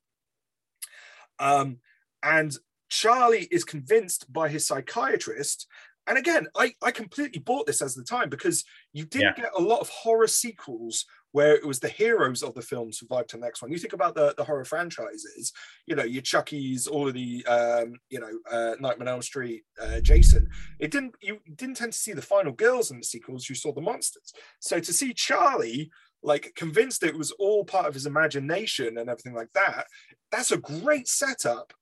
Um, 1.38 1.78
and 2.22 2.56
Charlie 2.88 3.46
is 3.50 3.64
convinced 3.64 4.32
by 4.32 4.48
his 4.48 4.66
psychiatrist. 4.66 5.66
And 6.08 6.18
again, 6.18 6.46
I, 6.56 6.72
I 6.82 6.90
completely 6.90 7.40
bought 7.40 7.66
this 7.66 7.82
as 7.82 7.94
the 7.94 8.02
time 8.02 8.30
because 8.30 8.64
you 8.92 9.04
didn't 9.04 9.36
get 9.36 9.50
a 9.56 9.62
lot 9.62 9.80
of 9.80 9.88
horror 9.90 10.26
sequels 10.26 11.04
where 11.32 11.54
it 11.54 11.66
was 11.66 11.78
the 11.78 11.88
heroes 11.88 12.42
of 12.42 12.54
the 12.54 12.62
film 12.62 12.90
survived 12.92 13.28
to 13.30 13.36
the 13.36 13.42
next 13.42 13.60
one. 13.60 13.70
You 13.70 13.78
think 13.78 13.92
about 13.92 14.14
the, 14.14 14.34
the 14.36 14.44
horror 14.44 14.64
franchises, 14.64 15.52
you 15.86 15.94
know, 15.94 16.04
your 16.04 16.22
Chucky's, 16.22 16.86
all 16.86 17.08
of 17.08 17.14
the, 17.14 17.44
um, 17.46 17.94
you 18.08 18.20
know, 18.20 18.30
uh, 18.50 18.76
Nightmare 18.80 19.08
on 19.08 19.14
Elm 19.14 19.22
Street, 19.22 19.62
uh, 19.80 20.00
Jason. 20.00 20.48
It 20.78 20.90
didn't, 20.90 21.14
you 21.20 21.38
didn't 21.54 21.76
tend 21.76 21.92
to 21.92 21.98
see 21.98 22.12
the 22.12 22.22
final 22.22 22.52
girls 22.52 22.90
in 22.90 22.98
the 22.98 23.04
sequels. 23.04 23.48
You 23.48 23.54
saw 23.54 23.72
the 23.72 23.82
monsters. 23.82 24.32
So 24.60 24.80
to 24.80 24.92
see 24.92 25.12
Charlie 25.12 25.90
like 26.22 26.52
convinced 26.56 27.02
it 27.02 27.16
was 27.16 27.30
all 27.32 27.64
part 27.64 27.86
of 27.86 27.94
his 27.94 28.06
imagination 28.06 28.98
and 28.98 29.10
everything 29.10 29.34
like 29.34 29.52
that, 29.54 29.86
that's 30.32 30.50
a 30.50 30.56
great 30.56 31.08
setup 31.08 31.72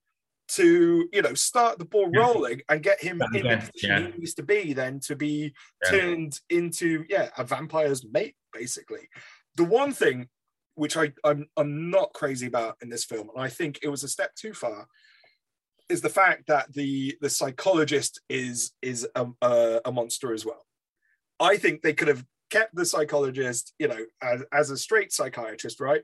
to 0.48 1.08
you 1.12 1.22
know 1.22 1.34
start 1.34 1.78
the 1.78 1.84
ball 1.84 2.10
rolling 2.14 2.62
and 2.68 2.82
get 2.82 3.00
him 3.00 3.20
in 3.34 3.42
the 3.42 3.56
position 3.56 3.90
yeah. 3.90 4.00
he 4.00 4.18
needs 4.18 4.34
to 4.34 4.42
be 4.42 4.72
then 4.72 5.00
to 5.00 5.16
be 5.16 5.52
Yeah. 5.84 5.90
turned 5.90 6.40
into 6.50 7.04
yeah 7.08 7.30
a 7.36 7.44
vampire's 7.44 8.04
mate 8.12 8.36
basically 8.52 9.08
the 9.56 9.64
one 9.64 9.92
thing 9.92 10.28
which 10.76 10.96
I, 10.96 11.12
I'm 11.24 11.48
I'm 11.56 11.90
not 11.90 12.12
crazy 12.12 12.46
about 12.46 12.76
in 12.80 12.88
this 12.88 13.04
film, 13.04 13.30
and 13.34 13.42
I 13.42 13.48
think 13.48 13.80
it 13.82 13.88
was 13.88 14.04
a 14.04 14.08
step 14.08 14.34
too 14.36 14.52
far, 14.52 14.86
is 15.88 16.02
the 16.02 16.08
fact 16.08 16.46
that 16.46 16.72
the 16.72 17.16
the 17.20 17.30
psychologist 17.30 18.20
is 18.28 18.72
is 18.82 19.08
a, 19.16 19.26
a, 19.42 19.80
a 19.86 19.92
monster 19.92 20.32
as 20.32 20.46
well. 20.46 20.64
I 21.40 21.56
think 21.56 21.82
they 21.82 21.94
could 21.94 22.08
have 22.08 22.24
kept 22.50 22.74
the 22.74 22.86
psychologist, 22.86 23.74
you 23.78 23.88
know, 23.88 24.04
as, 24.22 24.42
as 24.52 24.70
a 24.70 24.76
straight 24.76 25.12
psychiatrist, 25.12 25.80
right? 25.80 26.02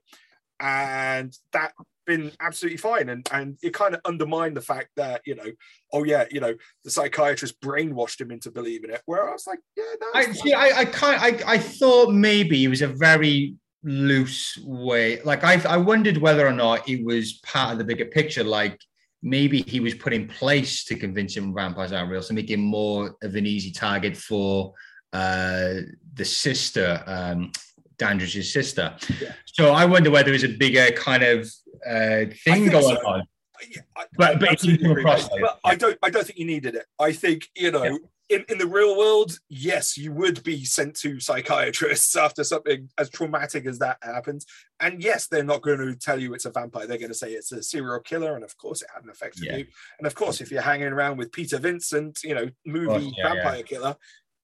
And 0.58 1.36
that 1.52 1.72
been 2.06 2.32
absolutely 2.40 2.78
fine. 2.78 3.08
And 3.08 3.28
and 3.32 3.58
it 3.62 3.74
kind 3.74 3.94
of 3.94 4.00
undermined 4.04 4.56
the 4.56 4.60
fact 4.62 4.90
that, 4.96 5.22
you 5.24 5.34
know, 5.34 5.50
oh 5.92 6.04
yeah, 6.04 6.24
you 6.30 6.40
know, 6.40 6.54
the 6.84 6.90
psychiatrist 6.90 7.60
brainwashed 7.60 8.20
him 8.20 8.30
into 8.30 8.50
believing 8.50 8.90
it. 8.90 9.02
Where 9.06 9.28
I 9.28 9.32
was 9.32 9.46
like, 9.46 9.60
yeah, 9.76 9.84
no, 10.00 10.06
I 10.14 10.32
see. 10.32 10.52
I, 10.52 10.80
I 10.80 10.84
kind. 10.84 11.20
I, 11.20 11.52
I 11.54 11.58
thought 11.58 12.12
maybe 12.12 12.64
it 12.64 12.68
was 12.68 12.82
a 12.82 12.88
very 12.88 13.54
loose 13.84 14.58
way. 14.64 15.20
Like 15.22 15.44
I, 15.44 15.60
I 15.68 15.76
wondered 15.76 16.18
whether 16.18 16.46
or 16.46 16.52
not 16.52 16.88
it 16.88 17.04
was 17.04 17.40
part 17.44 17.72
of 17.72 17.78
the 17.78 17.84
bigger 17.84 18.04
picture. 18.04 18.44
Like 18.44 18.80
maybe 19.22 19.62
he 19.62 19.80
was 19.80 19.94
put 19.94 20.12
in 20.12 20.28
place 20.28 20.84
to 20.84 20.94
convince 20.94 21.36
him 21.36 21.54
vampires 21.54 21.92
aren't 21.92 22.10
real, 22.10 22.22
to 22.22 22.32
make 22.34 22.50
him 22.50 22.60
more 22.60 23.16
of 23.22 23.34
an 23.34 23.46
easy 23.46 23.70
target 23.70 24.16
for 24.16 24.72
uh, 25.12 25.74
the 26.14 26.24
sister, 26.24 27.02
um, 27.06 27.52
Dandridge's 27.98 28.52
sister. 28.52 28.96
Yeah. 29.20 29.32
So 29.46 29.72
I 29.72 29.84
wonder 29.84 30.10
whether 30.10 30.30
there's 30.30 30.44
a 30.44 30.48
bigger 30.48 30.90
kind 30.96 31.22
of 31.22 31.48
uh, 31.86 32.26
thing 32.44 32.68
going 32.68 32.96
so. 32.96 33.08
on. 33.08 33.20
I- 33.60 34.06
But- 34.16 34.40
but 34.40 34.42
it 34.42 34.48
absolutely 34.50 34.78
didn't 34.78 34.82
come 34.82 34.90
agree, 34.92 35.02
across 35.02 35.28
But 35.40 35.60
I 35.64 35.74
don't. 35.76 35.98
I 36.02 36.10
don't 36.10 36.26
think 36.26 36.38
you 36.38 36.46
needed 36.46 36.74
it. 36.74 36.86
I 36.98 37.12
think 37.12 37.48
you 37.54 37.70
know, 37.70 37.84
Yeah. 37.84 38.36
in, 38.38 38.44
in 38.48 38.58
the 38.58 38.66
real 38.66 38.96
world, 38.98 39.38
yes, 39.48 39.96
you 39.96 40.10
would 40.12 40.42
be 40.42 40.64
sent 40.64 40.96
to 41.00 41.20
psychiatrists 41.20 42.16
after 42.26 42.42
something 42.44 42.88
as 42.98 43.08
traumatic 43.10 43.66
as 43.66 43.78
that 43.78 43.98
happens. 44.02 44.46
And 44.80 45.02
yes, 45.02 45.28
they're 45.28 45.44
not 45.44 45.62
going 45.62 45.78
to 45.78 45.94
tell 45.94 46.18
you 46.20 46.34
it's 46.34 46.44
a 46.46 46.50
vampire. 46.50 46.86
They're 46.86 46.98
going 46.98 47.10
to 47.12 47.14
say 47.16 47.32
it's 47.32 47.52
a 47.52 47.62
serial 47.62 48.00
killer, 48.00 48.34
and 48.34 48.42
of 48.42 48.56
course, 48.56 48.82
it 48.82 48.88
had 48.92 49.04
an 49.04 49.10
effect 49.10 49.38
on 49.38 49.44
Yeah. 49.44 49.56
you. 49.58 49.66
And 49.98 50.06
of 50.06 50.14
course, 50.16 50.40
if 50.40 50.50
you're 50.50 50.62
hanging 50.62 50.88
around 50.88 51.18
with 51.18 51.30
Peter 51.30 51.58
Vincent, 51.58 52.20
you 52.24 52.34
know, 52.34 52.48
movie 52.66 53.12
yeah. 53.16 53.32
vampire 53.34 53.62
killer, 53.62 53.96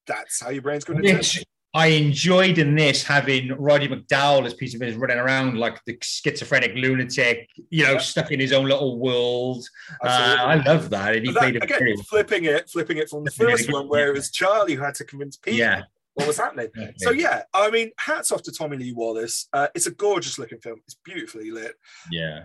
that's 0.07 0.41
how 0.41 0.51
your 0.51 0.63
brain's 0.63 0.85
going 0.85 1.03
to. 1.03 1.13
Which 1.15 1.45
I 1.75 1.89
enjoyed 1.89 2.57
in 2.59 2.75
this 2.75 3.03
having 3.05 3.49
Roddy 3.53 3.89
McDowall 3.89 4.47
as 4.47 4.55
Peter 4.55 4.79
Vincent 4.79 5.01
running 5.01 5.19
around 5.19 5.59
like 5.59 5.85
the 5.85 5.99
schizophrenic 6.01 6.75
lunatic, 6.75 7.49
you 7.71 7.85
know, 7.85 7.93
Yeah. 7.93 7.99
stuck 7.99 8.31
in 8.33 8.41
his 8.41 8.53
own 8.55 8.65
little 8.67 8.99
world. 8.99 9.67
Uh, 10.03 10.37
I 10.41 10.55
love 10.65 10.89
that. 10.91 11.15
And 11.15 11.27
he 11.27 11.33
But 11.33 11.41
played 11.41 11.55
that, 11.57 11.71
it 11.71 11.77
again, 11.77 12.03
flipping 12.05 12.45
it, 12.45 12.71
flipping 12.71 12.97
it 12.97 13.11
from 13.11 13.25
the 13.25 13.31
first 13.31 13.71
one, 13.71 13.87
where 13.89 14.09
it 14.09 14.15
was 14.15 14.31
Charlie 14.31 14.75
who 14.75 14.83
had 14.83 14.95
to 14.97 15.05
convince 15.05 15.37
Peter 15.37 15.57
Yeah. 15.59 15.83
what 16.15 16.27
was 16.27 16.39
happening. 16.39 16.69
So 16.97 17.11
yeah, 17.11 17.43
I 17.53 17.71
mean, 17.71 17.91
hats 17.99 18.33
off 18.33 18.43
to 18.45 18.53
Tommy 18.53 18.79
Lee 18.79 18.93
Wallace. 18.95 19.49
Uh, 19.53 19.69
it's 19.75 19.87
a 19.87 19.91
gorgeous 19.93 20.39
looking 20.39 20.61
film. 20.61 20.81
It's 20.87 20.97
beautifully 21.05 21.51
lit. 21.51 21.75
yeah. 22.11 22.45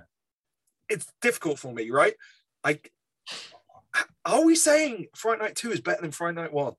It's 0.90 1.08
difficult 1.22 1.60
for 1.60 1.74
me, 1.74 1.90
right? 1.92 2.14
Like, 2.64 2.92
are 4.26 4.44
we 4.46 4.54
saying 4.56 5.08
Fright 5.16 5.40
Night 5.40 5.56
Two 5.56 5.72
is 5.72 5.80
better 5.80 6.02
than 6.02 6.12
Fright 6.12 6.36
Night 6.36 6.52
One? 6.52 6.74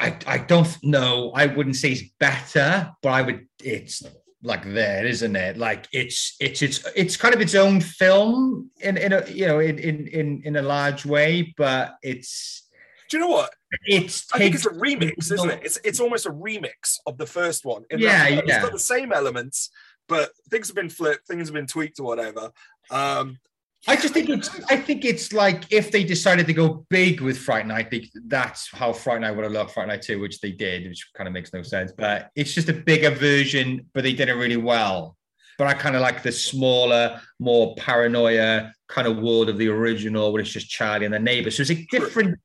I, 0.00 0.16
I 0.26 0.38
don't 0.38 0.76
know. 0.82 1.32
I 1.34 1.46
wouldn't 1.46 1.76
say 1.76 1.92
it's 1.92 2.10
better, 2.18 2.90
but 3.02 3.10
I 3.10 3.22
would. 3.22 3.46
It's 3.62 4.02
like 4.42 4.64
there, 4.64 5.04
isn't 5.06 5.36
it? 5.36 5.56
Like 5.56 5.86
it's 5.92 6.36
it's 6.40 6.62
it's 6.62 6.84
it's 6.96 7.16
kind 7.16 7.34
of 7.34 7.40
its 7.40 7.54
own 7.54 7.80
film 7.80 8.70
in 8.80 8.96
in 8.96 9.12
a 9.12 9.28
you 9.28 9.46
know 9.46 9.58
in 9.60 9.78
in 9.78 10.06
in, 10.08 10.42
in 10.44 10.56
a 10.56 10.62
large 10.62 11.04
way, 11.04 11.54
but 11.56 11.96
it's 12.02 12.68
Do 13.08 13.16
you 13.18 13.22
know 13.22 13.30
what? 13.30 13.50
it's 13.84 14.26
I 14.32 14.38
think 14.38 14.54
it's 14.54 14.66
a 14.66 14.70
remix, 14.70 15.30
isn't 15.32 15.50
it? 15.50 15.60
It's 15.62 15.78
it's 15.84 16.00
almost 16.00 16.26
a 16.26 16.30
remix 16.30 16.98
of 17.06 17.18
the 17.18 17.26
first 17.26 17.64
one. 17.64 17.84
Yeah, 17.90 18.30
that 18.30 18.38
It's 18.38 18.48
yeah. 18.48 18.62
got 18.62 18.72
the 18.72 18.78
same 18.78 19.12
elements, 19.12 19.70
but 20.08 20.30
things 20.50 20.68
have 20.68 20.76
been 20.76 20.90
flipped, 20.90 21.26
things 21.26 21.48
have 21.48 21.54
been 21.54 21.66
tweaked 21.66 22.00
or 22.00 22.04
whatever. 22.04 22.50
Um, 22.90 23.38
I 23.86 23.96
just 23.96 24.12
think 24.12 24.28
it's. 24.28 24.50
I 24.70 24.76
think 24.76 25.04
it's 25.04 25.32
like 25.32 25.72
if 25.72 25.92
they 25.92 26.02
decided 26.02 26.46
to 26.46 26.52
go 26.52 26.84
big 26.90 27.20
with 27.20 27.38
Fright 27.38 27.66
Night, 27.66 27.90
they, 27.90 28.10
that's 28.26 28.68
how 28.72 28.92
Fright 28.92 29.20
Night 29.20 29.30
would 29.30 29.44
have 29.44 29.52
looked. 29.52 29.70
Fright 29.70 29.88
Night 29.88 30.02
Two, 30.02 30.18
which 30.18 30.40
they 30.40 30.50
did, 30.50 30.88
which 30.88 31.08
kind 31.14 31.28
of 31.28 31.32
makes 31.32 31.52
no 31.52 31.62
sense. 31.62 31.92
But 31.96 32.30
it's 32.34 32.52
just 32.52 32.68
a 32.68 32.72
bigger 32.72 33.10
version, 33.10 33.86
but 33.94 34.02
they 34.02 34.12
did 34.12 34.28
it 34.28 34.34
really 34.34 34.56
well. 34.56 35.16
But 35.58 35.68
I 35.68 35.74
kind 35.74 35.94
of 35.94 36.02
like 36.02 36.22
the 36.22 36.32
smaller, 36.32 37.20
more 37.38 37.74
paranoia 37.76 38.72
kind 38.88 39.06
of 39.06 39.18
world 39.18 39.48
of 39.48 39.58
the 39.58 39.68
original, 39.68 40.32
where 40.32 40.42
it's 40.42 40.50
just 40.50 40.68
Charlie 40.68 41.04
and 41.04 41.14
the 41.14 41.18
neighbor. 41.18 41.50
So 41.50 41.62
it's 41.62 41.70
a 41.70 41.86
different. 41.90 42.38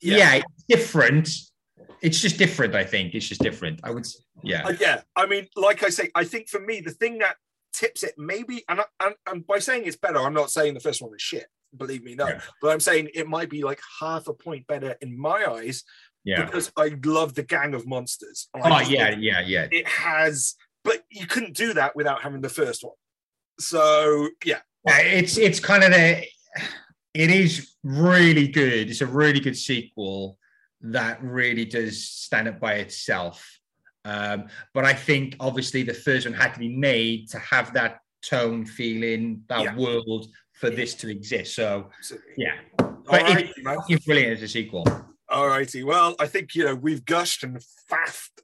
Yeah. 0.00 0.16
Yeah, 0.16 0.34
it's 0.36 0.64
different. 0.68 1.28
It's 2.02 2.20
just 2.20 2.38
different. 2.38 2.74
I 2.74 2.84
think 2.84 3.14
it's 3.14 3.28
just 3.28 3.42
different. 3.42 3.80
I 3.84 3.90
would. 3.90 4.06
Yeah. 4.42 4.66
Uh, 4.66 4.72
yeah, 4.80 5.02
I 5.14 5.26
mean, 5.26 5.46
like 5.56 5.82
I 5.82 5.90
say, 5.90 6.10
I 6.14 6.24
think 6.24 6.48
for 6.48 6.60
me, 6.60 6.80
the 6.80 6.90
thing 6.90 7.18
that 7.18 7.36
tips 7.72 8.02
it 8.02 8.14
maybe, 8.18 8.64
and, 8.68 8.80
and, 9.00 9.14
and 9.26 9.46
by 9.46 9.58
saying 9.58 9.84
it's 9.86 9.96
better, 9.96 10.18
I'm 10.18 10.34
not 10.34 10.50
saying 10.50 10.74
the 10.74 10.80
first 10.80 11.02
one 11.02 11.14
is 11.14 11.22
shit. 11.22 11.46
Believe 11.76 12.02
me, 12.02 12.14
no. 12.14 12.26
Yeah. 12.26 12.40
But 12.60 12.72
I'm 12.72 12.80
saying 12.80 13.10
it 13.14 13.28
might 13.28 13.48
be 13.48 13.62
like 13.62 13.80
half 14.00 14.26
a 14.28 14.34
point 14.34 14.66
better 14.66 14.96
in 15.00 15.18
my 15.18 15.44
eyes 15.46 15.84
Yeah. 16.24 16.44
because 16.44 16.72
I 16.76 16.96
love 17.04 17.34
the 17.34 17.44
Gang 17.44 17.74
of 17.74 17.86
Monsters. 17.86 18.48
Oh 18.54 18.80
yeah, 18.80 19.10
think 19.10 19.22
yeah, 19.22 19.40
yeah. 19.40 19.68
It 19.70 19.86
has, 19.86 20.56
but 20.84 21.04
you 21.10 21.26
couldn't 21.26 21.56
do 21.56 21.74
that 21.74 21.94
without 21.94 22.22
having 22.22 22.40
the 22.40 22.48
first 22.48 22.82
one. 22.82 22.94
So 23.60 24.28
yeah, 24.44 24.60
Yeah, 24.86 24.98
it's 24.98 25.38
it's 25.38 25.60
kind 25.60 25.84
of 25.84 25.92
a 25.92 26.28
it 27.14 27.30
is 27.30 27.74
really 27.82 28.48
good. 28.48 28.90
It's 28.90 29.00
a 29.00 29.06
really 29.06 29.40
good 29.40 29.56
sequel 29.56 30.38
that 30.82 31.22
really 31.22 31.64
does 31.64 32.02
stand 32.04 32.48
up 32.48 32.60
by 32.60 32.74
itself. 32.74 33.59
Um, 34.04 34.46
but 34.74 34.84
I 34.84 34.94
think 34.94 35.36
obviously 35.40 35.82
the 35.82 35.94
first 35.94 36.26
one 36.26 36.34
had 36.34 36.54
to 36.54 36.58
be 36.58 36.74
made 36.74 37.28
to 37.30 37.38
have 37.38 37.72
that 37.74 37.98
tone, 38.22 38.64
feeling, 38.64 39.44
that 39.48 39.62
Yeah. 39.62 39.76
world 39.76 40.28
for 40.52 40.70
this 40.70 40.94
to 40.94 41.08
exist. 41.10 41.54
So 41.54 41.90
yeah, 42.36 42.60
All 42.78 43.02
but 43.04 43.22
right, 43.22 43.50
man. 43.58 43.78
it's 43.88 44.04
brilliant 44.04 44.32
as 44.36 44.42
a 44.42 44.48
sequel. 44.48 44.84
All 45.28 45.48
righty. 45.48 45.84
Well, 45.84 46.16
I 46.18 46.26
think 46.26 46.54
you 46.54 46.64
know 46.64 46.74
we've 46.74 47.04
gushed 47.04 47.44
and 47.44 47.58
faffed 47.90 48.42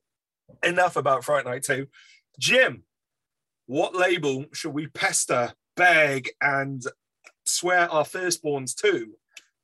enough 0.62 0.96
about 0.96 1.24
Fright 1.24 1.44
Night 1.44 1.62
2. 1.64 1.86
Jim, 2.38 2.84
what 3.66 3.94
label 3.94 4.46
should 4.52 4.72
we 4.72 4.86
pester, 4.86 5.52
beg, 5.76 6.30
and 6.40 6.82
swear 7.44 7.90
our 7.90 8.04
firstborns 8.04 8.74
to? 8.82 9.14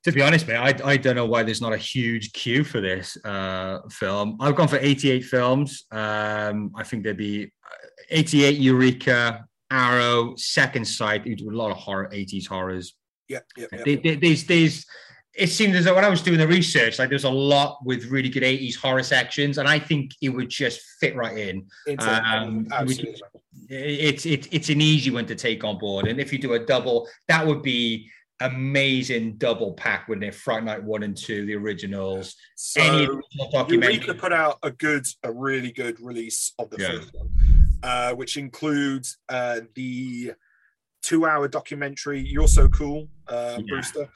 To 0.05 0.11
be 0.11 0.21
honest, 0.21 0.49
mate, 0.49 0.57
I, 0.57 0.75
I 0.85 0.97
don't 0.97 1.15
know 1.15 1.27
why 1.27 1.45
there's 1.45 1.61
not 1.61 1.73
a 1.73 1.77
huge 1.77 2.33
queue 2.33 2.65
for 2.65 2.81
this 2.81 3.17
uh, 3.25 3.79
film. 3.89 4.37
I've 4.41 4.57
gone 4.57 4.67
for 4.67 4.79
88 4.79 5.25
films. 5.25 5.85
Um, 5.93 6.73
I 6.75 6.83
think 6.83 7.05
there'd 7.05 7.17
be 7.17 7.45
uh, 7.45 7.87
88 8.11 8.59
Eureka, 8.59 9.45
Arrow, 9.71 10.35
Second 10.37 10.87
Sight. 10.87 11.25
a 11.27 11.37
lot 11.45 11.71
of 11.71 11.77
horror, 11.77 12.11
80s 12.13 12.49
horrors. 12.49 12.95
Yeah, 13.29 13.41
yeah, 13.57 13.67
yeah. 13.73 14.17
There's, 14.21 14.45
there's, 14.45 14.87
it 15.35 15.47
seemed 15.47 15.77
as 15.77 15.85
though 15.85 15.95
when 15.95 16.05
I 16.05 16.09
was 16.09 16.21
doing 16.21 16.39
the 16.39 16.49
research, 16.49 16.99
like 16.99 17.09
there's 17.09 17.25
a 17.25 17.31
lot 17.31 17.79
with 17.85 18.07
really 18.07 18.29
good 18.29 18.43
80s 18.43 18.77
horror 18.77 19.05
sections, 19.05 19.59
and 19.59 19.69
I 19.69 19.79
think 19.79 20.13
it 20.21 20.29
would 20.31 20.51
just 20.51 20.81
fit 21.01 21.15
right 21.15 21.39
in. 21.39 21.67
Into- 21.87 22.11
um, 22.11 22.67
absolutely. 22.73 23.23
It's 23.69 24.27
it, 24.27 24.53
it's 24.53 24.69
an 24.69 24.81
easy 24.83 25.11
one 25.11 25.25
to 25.27 25.35
take 25.35 25.65
on 25.65 25.79
board, 25.79 26.07
and 26.09 26.21
if 26.21 26.33
you 26.33 26.39
do 26.39 26.53
a 26.55 26.59
double, 26.59 27.09
that 27.29 27.47
would 27.47 27.63
be 27.63 28.11
amazing 28.45 29.37
double 29.37 29.73
pack, 29.75 30.09
wouldn't 30.09 30.25
it? 30.25 30.35
Fright 30.35 30.65
Night 30.65 30.83
one 30.83 31.03
and 31.03 31.17
two, 31.17 31.47
the 31.47 31.55
originals. 31.55 32.35
Any 32.77 33.07
So 33.07 33.13
additional 33.13 33.51
documentary. 33.51 33.95
Eureka 33.95 34.15
put 34.15 34.33
out 34.33 34.59
a 34.63 34.71
good, 34.71 35.07
a 35.23 35.33
really 35.33 35.73
good 35.73 36.01
release 36.01 36.53
of 36.59 36.71
the 36.71 36.77
Yeah. 36.81 36.89
first 36.89 37.15
one, 37.15 37.29
uh, 37.83 38.15
which 38.15 38.37
includes 38.37 39.19
uh, 39.29 39.61
the 39.75 40.33
two-hour 41.03 41.49
documentary 41.49 42.21
"You're 42.21 42.49
So 42.49 42.69
Cool," 42.69 43.09
uh, 43.29 43.57
Yeah. 43.59 43.65
Brewster. 43.69 44.09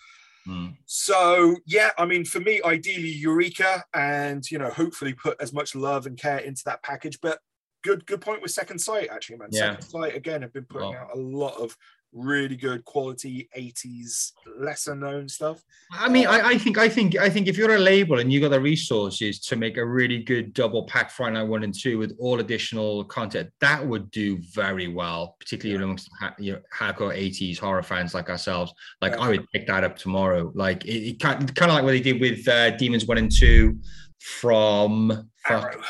Hmm. 0.44 0.68
So 0.84 1.56
yeah, 1.66 1.90
I 1.98 2.06
mean, 2.06 2.24
for 2.24 2.38
me, 2.40 2.60
ideally 2.64 3.08
Eureka, 3.08 3.84
and 3.92 4.48
you 4.50 4.58
know, 4.58 4.70
hopefully 4.70 5.12
put 5.12 5.40
as 5.40 5.52
much 5.52 5.74
love 5.74 6.06
and 6.06 6.16
care 6.16 6.38
into 6.38 6.62
that 6.66 6.82
package. 6.84 7.18
But 7.20 7.40
good, 7.82 8.06
good 8.06 8.20
point 8.20 8.42
with 8.42 8.50
Second 8.52 8.78
Sight, 8.78 9.08
actually, 9.10 9.38
man. 9.38 9.48
Yeah. 9.50 9.72
Second 9.72 9.82
Sight 9.88 10.14
again 10.14 10.42
have 10.42 10.52
been 10.52 10.64
putting 10.64 10.94
out 10.94 11.10
a 11.14 11.18
lot 11.18 11.56
of 11.56 11.76
really 12.12 12.56
good 12.56 12.84
quality 12.84 13.48
'80s 13.56 14.32
lesser 14.58 14.94
known 14.94 15.28
stuff. 15.28 15.62
I 15.92 16.08
mean, 16.08 16.26
I, 16.26 16.40
I 16.48 16.58
think, 16.58 16.78
I 16.78 16.88
think, 16.88 17.16
I 17.16 17.28
think 17.28 17.46
if 17.46 17.56
you're 17.56 17.74
a 17.74 17.78
label 17.78 18.18
and 18.18 18.32
you 18.32 18.40
got 18.40 18.50
the 18.50 18.60
resources 18.60 19.38
to 19.40 19.56
make 19.56 19.76
a 19.76 19.84
really 19.84 20.22
good 20.22 20.52
double 20.54 20.84
pack 20.86 21.10
Fright 21.10 21.32
Night 21.34 21.42
One 21.44 21.62
and 21.62 21.74
Two 21.74 21.98
with 21.98 22.16
all 22.18 22.40
additional 22.40 23.04
content, 23.04 23.50
that 23.60 23.86
would 23.86 24.10
do 24.10 24.38
very 24.52 24.88
well, 24.88 25.36
particularly 25.38 25.78
Yeah. 25.78 25.84
amongst 25.84 26.08
you 26.38 26.52
know, 26.54 26.60
hardcore 26.74 27.14
'80s 27.16 27.58
horror 27.58 27.82
fans 27.82 28.14
like 28.14 28.30
ourselves. 28.30 28.72
Like, 29.00 29.12
Yeah. 29.12 29.20
I 29.20 29.28
would 29.28 29.46
pick 29.52 29.66
that 29.66 29.84
up 29.84 29.96
tomorrow. 29.96 30.50
Like, 30.54 30.84
it, 30.84 31.08
it 31.10 31.20
kind, 31.20 31.54
kind 31.54 31.70
of 31.70 31.76
like 31.76 31.84
what 31.84 31.92
they 31.92 32.00
did 32.00 32.20
with 32.20 32.46
uh, 32.48 32.70
Demons 32.76 33.06
One 33.06 33.18
and 33.18 33.30
Two 33.30 33.78
from. 34.18 35.28
Arrow. 35.48 35.80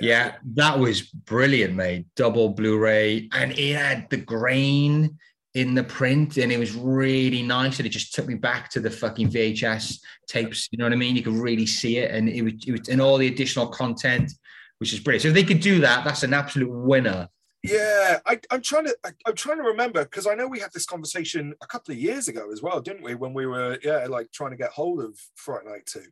Yeah, 0.00 0.36
that 0.54 0.78
was 0.78 1.02
brilliant, 1.02 1.74
mate. 1.74 2.06
Double 2.16 2.50
Blu-ray, 2.50 3.28
and 3.32 3.52
it 3.52 3.76
had 3.76 4.08
the 4.10 4.16
grain 4.16 5.18
in 5.54 5.74
the 5.74 5.84
print, 5.84 6.36
and 6.36 6.50
it 6.50 6.58
was 6.58 6.74
really 6.74 7.42
nice. 7.42 7.78
And 7.78 7.86
it 7.86 7.90
just 7.90 8.14
took 8.14 8.26
me 8.26 8.34
back 8.34 8.70
to 8.70 8.80
the 8.80 8.90
fucking 8.90 9.30
VHS 9.30 9.98
tapes. 10.28 10.68
You 10.70 10.78
know 10.78 10.84
what 10.84 10.92
I 10.92 10.96
mean? 10.96 11.16
You 11.16 11.22
could 11.22 11.34
really 11.34 11.66
see 11.66 11.98
it, 11.98 12.10
and 12.10 12.28
it 12.28 12.42
was, 12.42 12.54
it 12.66 12.72
was 12.72 12.88
and 12.88 13.00
all 13.00 13.18
the 13.18 13.28
additional 13.28 13.68
content, 13.68 14.32
which 14.78 14.92
is 14.92 15.00
brilliant. 15.00 15.22
So 15.22 15.28
if 15.28 15.34
they 15.34 15.44
could 15.44 15.60
do 15.60 15.80
that, 15.80 16.04
that's 16.04 16.22
an 16.22 16.34
absolute 16.34 16.70
winner. 16.70 17.28
Yeah, 17.64 18.18
I, 18.26 18.38
I'm 18.50 18.60
trying 18.60 18.84
to. 18.84 18.96
I, 19.04 19.10
I'm 19.26 19.34
trying 19.34 19.56
to 19.56 19.62
remember 19.62 20.04
because 20.04 20.26
I 20.26 20.34
know 20.34 20.46
we 20.46 20.60
had 20.60 20.72
this 20.74 20.84
conversation 20.84 21.54
a 21.62 21.66
couple 21.66 21.92
of 21.92 21.98
years 21.98 22.28
ago 22.28 22.52
as 22.52 22.60
well, 22.60 22.82
didn't 22.82 23.02
we? 23.02 23.14
When 23.14 23.32
we 23.32 23.46
were 23.46 23.78
yeah, 23.82 24.06
like 24.06 24.30
trying 24.32 24.50
to 24.50 24.56
get 24.58 24.70
hold 24.70 25.00
of 25.00 25.18
Fright 25.34 25.64
Night 25.64 25.86
Two, 25.86 26.04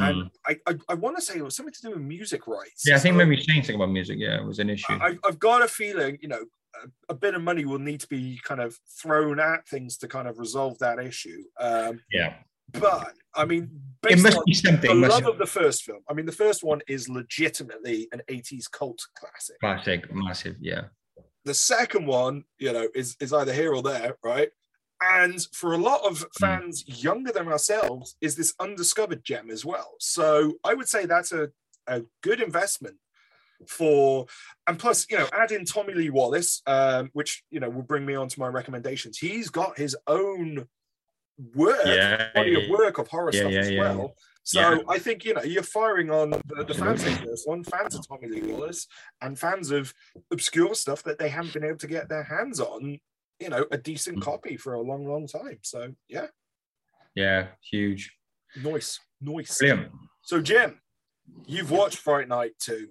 and 0.00 0.16
Mm. 0.24 0.30
I 0.46 0.56
I, 0.66 0.74
I 0.90 0.94
want 0.94 1.16
to 1.16 1.22
say 1.22 1.36
it 1.38 1.42
was 1.44 1.56
something 1.56 1.74
to 1.74 1.82
do 1.82 1.90
with 1.90 2.00
music 2.00 2.46
rights. 2.46 2.84
Yeah, 2.86 2.96
I 2.96 2.98
think 2.98 3.16
maybe 3.16 3.40
saying 3.42 3.62
something 3.62 3.76
about 3.76 3.90
music. 3.90 4.18
Yeah, 4.18 4.38
it 4.40 4.44
was 4.44 4.58
an 4.58 4.70
issue. 4.70 4.92
I, 4.92 5.16
I've 5.24 5.38
got 5.38 5.62
a 5.62 5.68
feeling, 5.68 6.18
you 6.20 6.28
know, 6.28 6.44
a, 6.84 7.12
a 7.12 7.14
bit 7.14 7.34
of 7.34 7.42
money 7.42 7.64
will 7.64 7.78
need 7.78 8.00
to 8.00 8.08
be 8.08 8.40
kind 8.44 8.60
of 8.60 8.76
thrown 9.00 9.40
at 9.40 9.66
things 9.68 9.96
to 9.98 10.08
kind 10.08 10.28
of 10.28 10.38
resolve 10.38 10.78
that 10.78 10.98
issue. 10.98 11.42
Um, 11.60 12.00
yeah, 12.12 12.34
but 12.72 13.14
I 13.34 13.44
mean, 13.44 13.70
it 14.08 14.20
must 14.20 14.44
be 14.44 14.52
the 14.52 14.58
something. 14.58 15.00
Must 15.00 15.22
love 15.22 15.26
of 15.34 15.38
the 15.38 15.46
first 15.46 15.84
film. 15.84 16.00
I 16.08 16.14
mean, 16.14 16.26
the 16.26 16.32
first 16.32 16.62
one 16.62 16.80
is 16.88 17.08
legitimately 17.08 18.08
an 18.12 18.22
80s 18.28 18.70
cult 18.70 19.00
classic. 19.16 19.58
classic, 19.60 20.12
massive. 20.14 20.56
Yeah, 20.60 20.82
the 21.44 21.54
second 21.54 22.06
one, 22.06 22.44
you 22.58 22.72
know, 22.72 22.88
is 22.94 23.16
is 23.20 23.32
either 23.32 23.52
here 23.52 23.74
or 23.74 23.82
there, 23.82 24.16
right? 24.22 24.50
And 25.00 25.40
for 25.52 25.74
a 25.74 25.78
lot 25.78 26.04
of 26.04 26.24
fans 26.38 26.84
younger 26.86 27.32
than 27.32 27.48
ourselves, 27.48 28.16
is 28.20 28.36
this 28.36 28.54
undiscovered 28.58 29.24
gem 29.24 29.50
as 29.50 29.64
well. 29.64 29.94
So 30.00 30.54
I 30.64 30.74
would 30.74 30.88
say 30.88 31.06
that's 31.06 31.32
a, 31.32 31.50
a 31.86 32.02
good 32.22 32.40
investment 32.40 32.96
for 33.66 34.26
and 34.68 34.78
plus 34.78 35.04
you 35.10 35.18
know 35.18 35.26
add 35.32 35.50
in 35.50 35.64
tommy 35.64 35.92
lee 35.92 36.10
wallace 36.10 36.62
um, 36.68 37.10
which 37.12 37.42
you 37.50 37.58
know 37.58 37.68
will 37.68 37.82
bring 37.82 38.06
me 38.06 38.14
on 38.14 38.28
to 38.28 38.40
my 38.40 38.48
recommendations. 38.48 39.18
He's 39.18 39.50
got 39.50 39.78
his 39.78 39.96
own 40.06 40.68
work 41.54 41.76
Yeah, 41.86 42.30
body 42.34 42.52
yeah, 42.52 42.58
of 42.58 42.70
work 42.70 42.98
of 42.98 43.08
horror 43.08 43.32
Yeah, 43.32 43.40
stuff 43.40 43.52
as 43.52 43.72
well. 43.72 44.14
So 44.44 44.82
i 44.88 44.98
think 44.98 45.26
you 45.26 45.34
know 45.34 45.42
you're 45.42 45.62
firing 45.62 46.10
on 46.10 46.30
the, 46.30 46.64
the 46.66 46.72
fans 46.74 47.04
of 47.04 47.20
this 47.20 47.42
one 47.44 47.62
fans 47.64 47.94
of 47.94 48.08
tommy 48.08 48.28
lee 48.28 48.50
wallace 48.50 48.86
and 49.20 49.38
fans 49.38 49.70
of 49.70 49.92
obscure 50.32 50.74
stuff 50.74 51.02
that 51.02 51.18
they 51.18 51.28
haven't 51.28 51.52
been 51.52 51.64
able 51.64 51.76
to 51.76 51.86
get 51.86 52.08
their 52.08 52.22
hands 52.22 52.58
on 52.58 52.98
you 53.40 53.48
know 53.48 53.64
a 53.70 53.78
decent 53.78 54.18
Mm. 54.18 54.22
copy 54.22 54.56
for 54.56 54.74
a 54.74 54.80
long 54.80 55.06
long 55.06 55.26
time 55.26 55.58
so 55.62 55.92
yeah 56.08 56.26
Yeah, 57.14 57.48
huge. 57.70 58.12
nice 58.62 58.98
nice 59.20 59.58
Brilliant. 59.58 59.92
so 60.22 60.40
jim 60.40 60.80
you've 61.46 61.70
watched 61.70 61.98
fright 61.98 62.28
night 62.28 62.52
2 62.60 62.88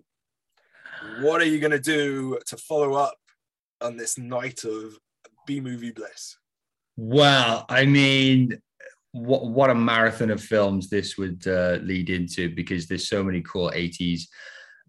what 1.21 1.41
are 1.41 1.45
you 1.45 1.59
going 1.59 1.71
to 1.71 1.79
do 1.79 2.37
to 2.47 2.57
follow 2.57 2.93
up 2.93 3.17
on 3.81 3.97
this 3.97 4.17
night 4.17 4.63
of 4.63 4.97
b 5.45 5.59
movie 5.59 5.91
bliss 5.91 6.37
Well, 6.97 7.65
I 7.69 7.85
mean, 7.85 8.59
what 9.11 9.45
what 9.47 9.69
a 9.69 9.75
marathon 9.75 10.31
of 10.31 10.41
films 10.43 10.89
this 10.89 11.17
would 11.17 11.45
uh, 11.47 11.77
lead 11.83 12.09
into 12.09 12.49
because 12.53 12.87
there's 12.87 13.07
so 13.07 13.23
many 13.23 13.41
cool 13.41 13.69
80s 13.71 14.21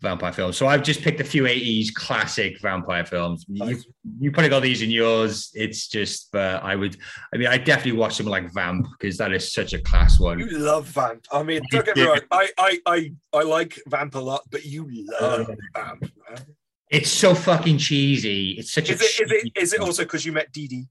vampire 0.00 0.32
films. 0.32 0.56
So 0.56 0.66
I've 0.66 0.82
just 0.82 1.02
picked 1.02 1.20
a 1.20 1.24
few 1.24 1.44
80s 1.44 1.92
classic 1.92 2.60
vampire 2.60 3.04
films. 3.04 3.44
You, 3.48 3.64
Nice. 3.64 3.86
you 4.20 4.30
putting 4.30 4.52
all 4.52 4.60
these 4.60 4.82
in 4.82 4.90
yours, 4.90 5.50
it's 5.54 5.88
just, 5.88 6.34
uh, 6.34 6.60
I 6.62 6.76
would, 6.76 6.96
I 7.34 7.36
mean, 7.36 7.48
I 7.48 7.58
definitely 7.58 7.98
watch 7.98 8.14
something 8.14 8.30
like 8.30 8.52
Vamp 8.54 8.86
because 8.98 9.16
that 9.18 9.32
is 9.32 9.52
such 9.52 9.72
a 9.72 9.80
class 9.80 10.20
one. 10.20 10.38
you 10.38 10.46
love 10.58 10.86
vamp 10.86 11.24
i 11.32 11.42
mean 11.42 11.60
don't 11.70 11.84
get 11.84 11.96
me 11.96 12.02
wrong 12.02 12.20
I, 12.30 12.48
I 12.58 12.78
i 12.86 13.12
i 13.32 13.42
like 13.42 13.78
vamp 13.88 14.14
a 14.14 14.18
lot 14.18 14.42
but 14.50 14.64
you 14.64 14.88
love 15.20 15.50
vamp 15.74 16.00
man. 16.30 16.46
It's 16.90 17.10
so 17.10 17.34
fucking 17.34 17.76
cheesy. 17.78 18.52
It's 18.52 18.72
such 18.72 18.88
is 18.88 19.00
a 19.00 19.04
it 19.04 19.08
is 19.08 19.30
it 19.44 19.52
is 19.62 19.72
it 19.74 19.80
also 19.80 20.04
because 20.04 20.24
you 20.24 20.32
met 20.32 20.50
Dee 20.52 20.68
Dee? 20.68 20.86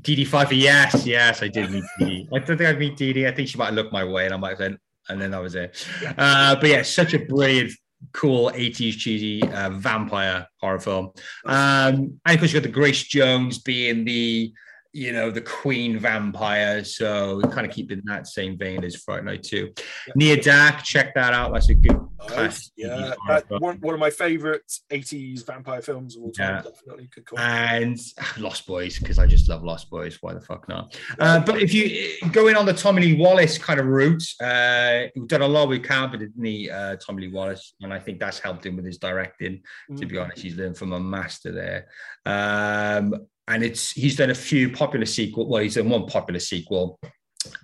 Dedee 0.00 0.24
Pfeiffer, 0.26 0.54
yes, 0.54 1.04
yes, 1.04 1.42
I 1.42 1.48
did 1.48 1.70
meet 1.70 1.84
Dedee. 2.00 2.26
I 2.32 2.38
don't 2.38 2.56
think 2.56 2.62
I'd 2.70 2.78
meet 2.78 2.96
Dedee. 2.96 3.26
I 3.26 3.32
think 3.32 3.48
she 3.48 3.58
might 3.58 3.66
have 3.66 3.74
looked 3.74 3.92
my 3.92 4.04
way, 4.04 4.24
and 4.24 4.32
I 4.32 4.36
might 4.38 4.50
have 4.50 4.58
said, 4.58 4.78
and 5.10 5.20
then 5.20 5.32
that 5.32 5.42
was 5.42 5.54
it. 5.56 5.84
Uh, 6.16 6.56
but 6.56 6.70
yeah, 6.70 6.82
such 6.82 7.12
a 7.12 7.18
brilliant, 7.18 7.72
cool 8.12 8.50
80s 8.50 8.96
cheesy 8.96 9.42
uh, 9.42 9.70
vampire 9.70 10.46
horror 10.60 10.80
film. 10.80 11.12
Um, 11.46 12.20
and 12.24 12.34
of 12.34 12.38
course, 12.38 12.52
you've 12.52 12.62
got 12.62 12.68
the 12.68 12.72
Grace 12.72 13.04
Jones 13.04 13.58
being 13.58 14.04
the, 14.04 14.52
you 14.92 15.12
know, 15.12 15.30
the 15.30 15.40
queen 15.40 15.98
vampire. 15.98 16.82
So 16.84 17.40
kind 17.42 17.66
of 17.66 17.72
keeping 17.72 18.02
that 18.06 18.26
same 18.26 18.58
vein 18.58 18.82
as 18.84 18.96
Fright 18.96 19.24
Night 19.24 19.42
2. 19.44 19.70
Yeah. 20.06 20.12
Near 20.16 20.36
Dark, 20.36 20.82
check 20.82 21.14
that 21.14 21.32
out. 21.32 21.52
That's 21.52 21.68
a 21.70 21.74
good 21.74 21.98
Nice. 22.28 22.70
Yeah, 22.76 23.14
80s 23.26 23.48
that, 23.48 23.60
one, 23.60 23.78
one 23.80 23.94
of 23.94 24.00
my 24.00 24.10
favorite 24.10 24.70
80s 24.90 25.46
vampire 25.46 25.80
films 25.80 26.16
of 26.16 26.22
all 26.24 26.32
time. 26.32 26.56
Yeah. 26.56 26.70
Definitely 26.70 27.08
good 27.14 27.24
call. 27.24 27.38
and 27.38 27.98
Lost 28.38 28.66
Boys 28.66 28.98
because 28.98 29.18
I 29.18 29.26
just 29.26 29.48
love 29.48 29.62
Lost 29.64 29.88
Boys. 29.90 30.18
Why 30.20 30.34
the 30.34 30.40
fuck 30.40 30.68
not? 30.68 30.98
Uh, 31.18 31.40
but 31.40 31.62
if 31.62 31.72
you 31.72 32.12
go 32.32 32.48
in 32.48 32.56
on 32.56 32.66
the 32.66 32.74
Tommy 32.74 33.02
Lee 33.02 33.14
Wallace 33.16 33.56
kind 33.58 33.80
of 33.80 33.86
route, 33.86 34.22
uh, 34.42 35.04
we've 35.16 35.28
done 35.28 35.40
a 35.42 35.48
lot 35.48 35.68
with 35.68 35.82
Carpenter, 35.82 36.26
didn't 36.26 36.44
he, 36.44 36.68
uh, 36.68 36.96
Tommy 36.96 37.22
Lee 37.26 37.32
Wallace, 37.32 37.74
and 37.80 37.92
I 37.92 37.98
think 37.98 38.20
that's 38.20 38.38
helped 38.38 38.66
him 38.66 38.76
with 38.76 38.84
his 38.84 38.98
directing. 38.98 39.62
To 39.96 40.04
be 40.06 40.16
Mhm. 40.16 40.24
honest, 40.24 40.42
he's 40.42 40.56
learned 40.56 40.76
from 40.76 40.92
a 40.92 41.00
master 41.00 41.52
there. 41.52 41.86
Um, 42.26 43.14
and 43.48 43.62
it's 43.62 43.90
he's 43.90 44.16
done 44.16 44.30
a 44.30 44.34
few 44.34 44.70
popular 44.70 45.06
sequel. 45.06 45.48
Well, 45.48 45.62
he's 45.62 45.74
done 45.74 45.88
one 45.88 46.06
popular 46.06 46.40
sequel, 46.40 46.98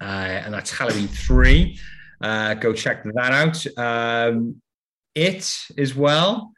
uh, 0.00 0.04
and 0.04 0.52
that's 0.52 0.70
Halloween 0.70 1.08
three. 1.08 1.78
Uh, 2.20 2.54
go 2.54 2.72
check 2.72 3.04
that 3.04 3.32
out. 3.32 3.66
Um, 3.78 4.60
it 5.14 5.56
as 5.78 5.94
well 5.94 6.52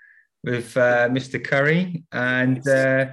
with 0.45 0.77
uh, 0.77 1.09
Mr. 1.09 1.43
Curry, 1.43 2.05
and 2.13 2.67
uh, 2.67 3.07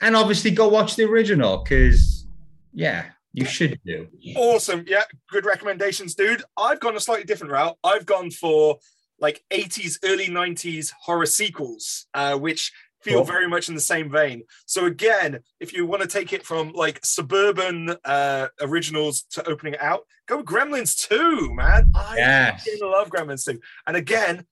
and 0.00 0.16
obviously 0.16 0.50
go 0.50 0.68
watch 0.68 0.96
the 0.96 1.04
original 1.04 1.58
because 1.58 2.26
yeah, 2.72 3.06
you 3.32 3.44
should 3.44 3.80
do. 3.84 4.08
Awesome. 4.36 4.84
Yeah, 4.86 5.04
good 5.30 5.44
recommendations, 5.44 6.14
dude. 6.14 6.42
I've 6.56 6.80
gone 6.80 6.96
a 6.96 7.00
slightly 7.00 7.24
different 7.24 7.52
route. 7.52 7.76
I've 7.84 8.06
gone 8.06 8.30
for 8.30 8.78
like 9.20 9.42
80s, 9.50 9.98
early 10.04 10.28
90s 10.28 10.92
horror 11.00 11.26
sequels, 11.26 12.06
uh, 12.14 12.36
which 12.36 12.72
feel 13.02 13.18
Cool. 13.18 13.24
very 13.24 13.48
much 13.48 13.68
in 13.68 13.74
the 13.74 13.80
same 13.80 14.10
vein. 14.10 14.42
So 14.66 14.86
again, 14.86 15.40
if 15.60 15.72
you 15.72 15.86
want 15.86 16.02
to 16.02 16.08
take 16.08 16.32
it 16.32 16.44
from 16.44 16.72
like 16.72 17.00
suburban 17.04 17.96
uh, 18.04 18.48
originals 18.60 19.22
to 19.32 19.48
opening 19.48 19.74
it 19.74 19.82
out, 19.82 20.00
go 20.26 20.38
with 20.38 20.46
Gremlins 20.46 20.96
2, 21.08 21.54
man. 21.54 21.90
I 21.94 22.16
Yes. 22.16 22.68
love 22.82 23.08
Gremlins 23.10 23.44
2. 23.44 23.60
And 23.86 23.96
again, 23.96 24.44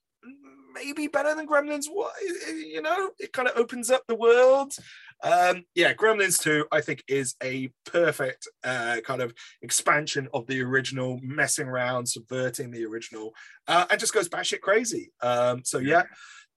maybe 0.74 1.06
better 1.06 1.34
than 1.34 1.46
Gremlins 1.48 1.86
1, 1.90 2.10
you 2.56 2.82
know, 2.82 3.10
it 3.18 3.32
kind 3.32 3.48
of 3.48 3.56
opens 3.56 3.90
up 3.90 4.02
the 4.06 4.14
world. 4.14 4.74
Um, 5.22 5.64
yeah, 5.74 5.94
Gremlins 5.94 6.40
2, 6.42 6.66
I 6.70 6.82
think, 6.82 7.02
is 7.08 7.34
a 7.42 7.70
perfect 7.86 8.46
uh, 8.62 8.98
kind 9.02 9.22
of 9.22 9.32
expansion 9.62 10.28
of 10.34 10.46
the 10.46 10.60
original, 10.60 11.18
messing 11.22 11.66
around, 11.66 12.06
subverting 12.06 12.70
the 12.70 12.84
original, 12.84 13.32
uh, 13.66 13.86
and 13.90 13.98
just 13.98 14.12
goes 14.12 14.28
batshit 14.28 14.60
crazy. 14.60 15.12
Um, 15.22 15.62
so, 15.64 15.78
yeah. 15.78 16.02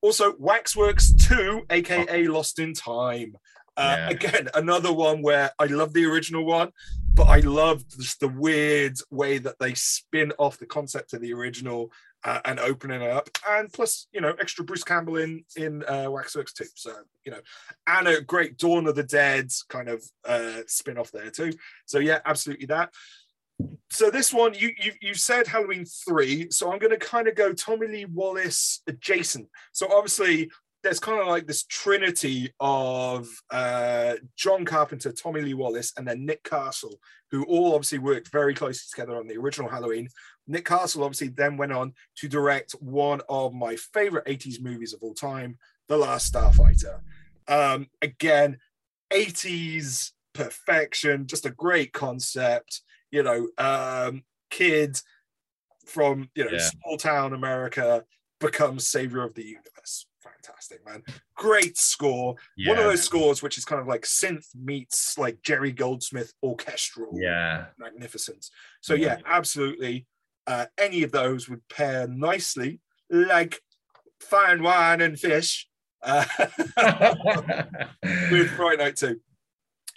Also, 0.02 0.34
Waxworks 0.38 1.12
2, 1.28 1.66
aka 1.70 2.26
Lost 2.26 2.58
in 2.58 2.72
Time. 2.74 3.36
Uh, 3.76 3.96
Yeah. 3.98 4.10
Again, 4.10 4.48
another 4.54 4.92
one 4.92 5.22
where 5.22 5.50
I 5.58 5.66
love 5.66 5.92
the 5.92 6.04
original 6.06 6.44
one, 6.44 6.70
but 7.14 7.24
I 7.28 7.40
love 7.40 7.86
just 7.98 8.20
the 8.20 8.28
weird 8.28 8.98
way 9.10 9.38
that 9.38 9.58
they 9.58 9.74
spin 9.74 10.32
off 10.38 10.58
the 10.58 10.66
concept 10.66 11.12
of 11.12 11.20
the 11.20 11.32
original 11.32 11.92
uh, 12.24 12.40
and 12.44 12.60
opening 12.60 13.00
it 13.00 13.10
up. 13.10 13.30
And 13.48 13.72
plus, 13.72 14.06
you 14.12 14.20
know, 14.20 14.34
extra 14.40 14.64
Bruce 14.64 14.84
Campbell 14.84 15.16
in 15.16 15.44
in 15.56 15.82
uh, 15.84 16.10
Waxworks 16.10 16.52
too. 16.52 16.66
So, 16.74 16.92
you 17.24 17.32
know, 17.32 17.40
and 17.86 18.08
a 18.08 18.20
great 18.20 18.58
Dawn 18.58 18.86
of 18.86 18.94
the 18.96 19.02
Dead 19.02 19.50
kind 19.68 19.88
of 19.88 20.02
uh, 20.26 20.60
spin 20.66 20.98
off 20.98 21.10
there 21.12 21.30
too. 21.30 21.52
So, 21.86 21.98
yeah, 21.98 22.20
absolutely 22.26 22.66
that. 22.66 22.92
So 23.90 24.10
this 24.10 24.32
one, 24.32 24.54
you 24.54 24.70
you 24.78 24.92
you 25.00 25.14
said 25.14 25.46
Halloween 25.46 25.84
three, 25.84 26.50
so 26.50 26.72
I'm 26.72 26.78
going 26.78 26.92
to 26.92 26.96
kind 26.96 27.28
of 27.28 27.34
go 27.34 27.52
Tommy 27.52 27.86
Lee 27.86 28.04
Wallace 28.04 28.82
adjacent. 28.86 29.48
So 29.72 29.92
obviously, 29.92 30.48
there's 30.82 31.00
kind 31.00 31.20
of 31.20 31.26
like 31.26 31.46
this 31.46 31.64
trinity 31.64 32.52
of 32.60 33.28
uh, 33.50 34.14
John 34.36 34.64
Carpenter, 34.64 35.12
Tommy 35.12 35.42
Lee 35.42 35.54
Wallace, 35.54 35.92
and 35.96 36.06
then 36.06 36.24
Nick 36.24 36.42
Castle, 36.44 36.98
who 37.30 37.44
all 37.44 37.74
obviously 37.74 37.98
worked 37.98 38.30
very 38.32 38.54
closely 38.54 38.86
together 38.90 39.18
on 39.18 39.26
the 39.26 39.36
original 39.36 39.68
Halloween. 39.68 40.08
Nick 40.46 40.64
Castle 40.64 41.04
obviously 41.04 41.28
then 41.28 41.56
went 41.56 41.72
on 41.72 41.92
to 42.16 42.28
direct 42.28 42.72
one 42.80 43.20
of 43.28 43.52
my 43.54 43.76
favorite 43.76 44.26
80s 44.26 44.60
movies 44.62 44.94
of 44.94 45.02
all 45.02 45.14
time, 45.14 45.58
The 45.88 45.96
Last 45.96 46.32
Starfighter. 46.32 47.00
Um, 47.46 47.88
again, 48.00 48.58
80s 49.12 50.12
perfection, 50.32 51.26
just 51.26 51.46
a 51.46 51.50
great 51.50 51.92
concept. 51.92 52.80
You 53.10 53.22
know, 53.22 53.48
um, 53.58 54.22
kid 54.50 55.00
from 55.86 56.28
you 56.34 56.44
know 56.44 56.52
Yeah. 56.52 56.58
small 56.58 56.96
town 56.96 57.32
America 57.32 58.04
becomes 58.38 58.86
savior 58.86 59.22
of 59.22 59.34
the 59.34 59.44
universe. 59.44 60.06
Fantastic, 60.22 60.84
man. 60.86 61.02
Great 61.34 61.76
score. 61.76 62.36
One 62.66 62.78
of 62.78 62.84
those 62.84 63.02
scores 63.02 63.42
which 63.42 63.58
is 63.58 63.64
kind 63.64 63.80
of 63.80 63.86
like 63.88 64.02
synth 64.02 64.46
meets 64.54 65.16
like 65.18 65.42
Jerry 65.42 65.72
Goldsmith 65.72 66.32
orchestral 66.42 67.12
Yeah. 67.18 67.66
magnificence. 67.78 68.50
So 68.80 68.94
yeah, 68.94 69.18
absolutely. 69.26 70.06
Uh, 70.46 70.66
any 70.78 71.02
of 71.02 71.10
those 71.12 71.48
would 71.48 71.66
pair 71.68 72.06
nicely, 72.06 72.80
like 73.10 73.60
fine 74.20 74.62
wine 74.62 75.00
and 75.00 75.18
fish, 75.18 75.68
uh, 76.02 76.24
with 78.30 78.50
Fright 78.56 78.78
Night 78.78 78.96
2. 78.96 79.20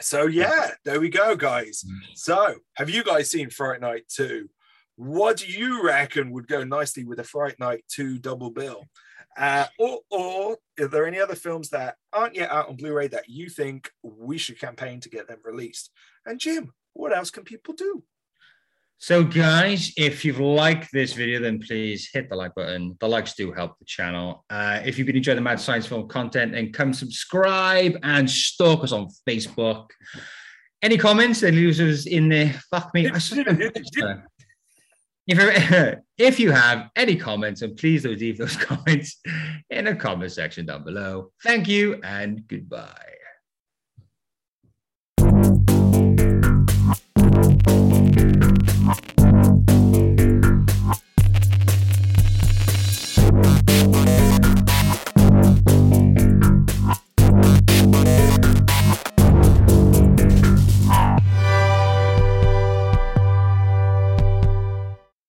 So 0.02 0.26
yeah, 0.26 0.72
there 0.86 1.00
we 1.00 1.10
go, 1.10 1.36
guys. 1.36 1.84
So 2.16 2.56
have 2.76 2.90
you 2.90 3.04
guys 3.04 3.30
seen 3.30 3.50
Fright 3.50 3.82
Night 3.82 4.04
2? 4.10 4.50
What 4.96 5.38
do 5.38 5.48
you 5.48 5.84
reckon 5.84 6.32
would 6.32 6.48
go 6.48 6.64
nicely 6.64 7.04
with 7.04 7.20
a 7.20 7.24
Fright 7.24 7.60
Night 7.60 7.84
2 7.90 8.20
double 8.20 8.52
bill? 8.52 8.86
Uh, 9.36 9.66
or, 9.80 10.00
or 10.12 10.58
are 10.80 10.88
there 10.88 11.08
any 11.08 11.20
other 11.20 11.36
films 11.36 11.70
that 11.70 11.96
aren't 12.12 12.36
yet 12.36 12.52
out 12.52 12.70
on 12.70 12.76
Blu-ray 12.76 13.08
that 13.08 13.30
you 13.30 13.50
think 13.50 13.90
we 14.04 14.38
should 14.38 14.60
campaign 14.60 15.00
to 15.02 15.10
get 15.10 15.28
them 15.28 15.40
released? 15.44 15.90
And 16.26 16.40
Jim, 16.40 16.72
what 16.94 17.16
else 17.16 17.32
can 17.32 17.44
people 17.44 17.74
do? 17.74 18.04
So, 18.98 19.22
guys, 19.24 19.92
if 19.98 20.24
you've 20.24 20.40
liked 20.40 20.90
this 20.94 21.12
video, 21.12 21.42
then 21.42 21.60
please 21.60 22.10
hit 22.14 22.30
the 22.30 22.36
like 22.38 22.56
button. 22.56 22.96
The 23.02 23.08
likes 23.08 23.34
do 23.34 23.52
help 23.52 23.78
the 23.78 23.86
channel. 23.86 24.46
Uh, 24.50 24.80
if 24.86 24.98
you've 24.98 25.08
been 25.08 25.18
enjoying 25.18 25.36
the 25.36 25.42
Mad 25.42 25.60
Science 25.60 25.86
Film 25.86 26.08
content, 26.08 26.54
then 26.54 26.72
come 26.72 26.94
subscribe 26.94 27.98
and 28.04 28.30
stalk 28.30 28.82
us 28.84 28.94
on 28.94 29.10
Facebook. 29.28 29.90
Any 30.82 30.98
comments? 30.98 31.42
Then 31.42 31.56
leave 31.56 31.80
us 31.82 32.06
in 32.06 32.30
there. 32.30 32.54
Fuck 32.72 32.94
me. 32.94 33.08
If, 35.28 35.38
you- 35.38 35.96
if 36.18 36.40
you 36.40 36.52
have 36.52 36.90
any 36.96 37.16
comments, 37.18 37.62
and 37.62 37.76
please 37.76 38.06
leave 38.06 38.38
those 38.38 38.56
comments 38.70 39.20
in 39.70 39.86
the 39.86 39.96
comment 39.96 40.32
section 40.32 40.66
down 40.66 40.86
below. 40.86 41.32
Thank 41.44 41.68
you 41.68 42.00
and 42.04 42.48
goodbye. 42.48 43.14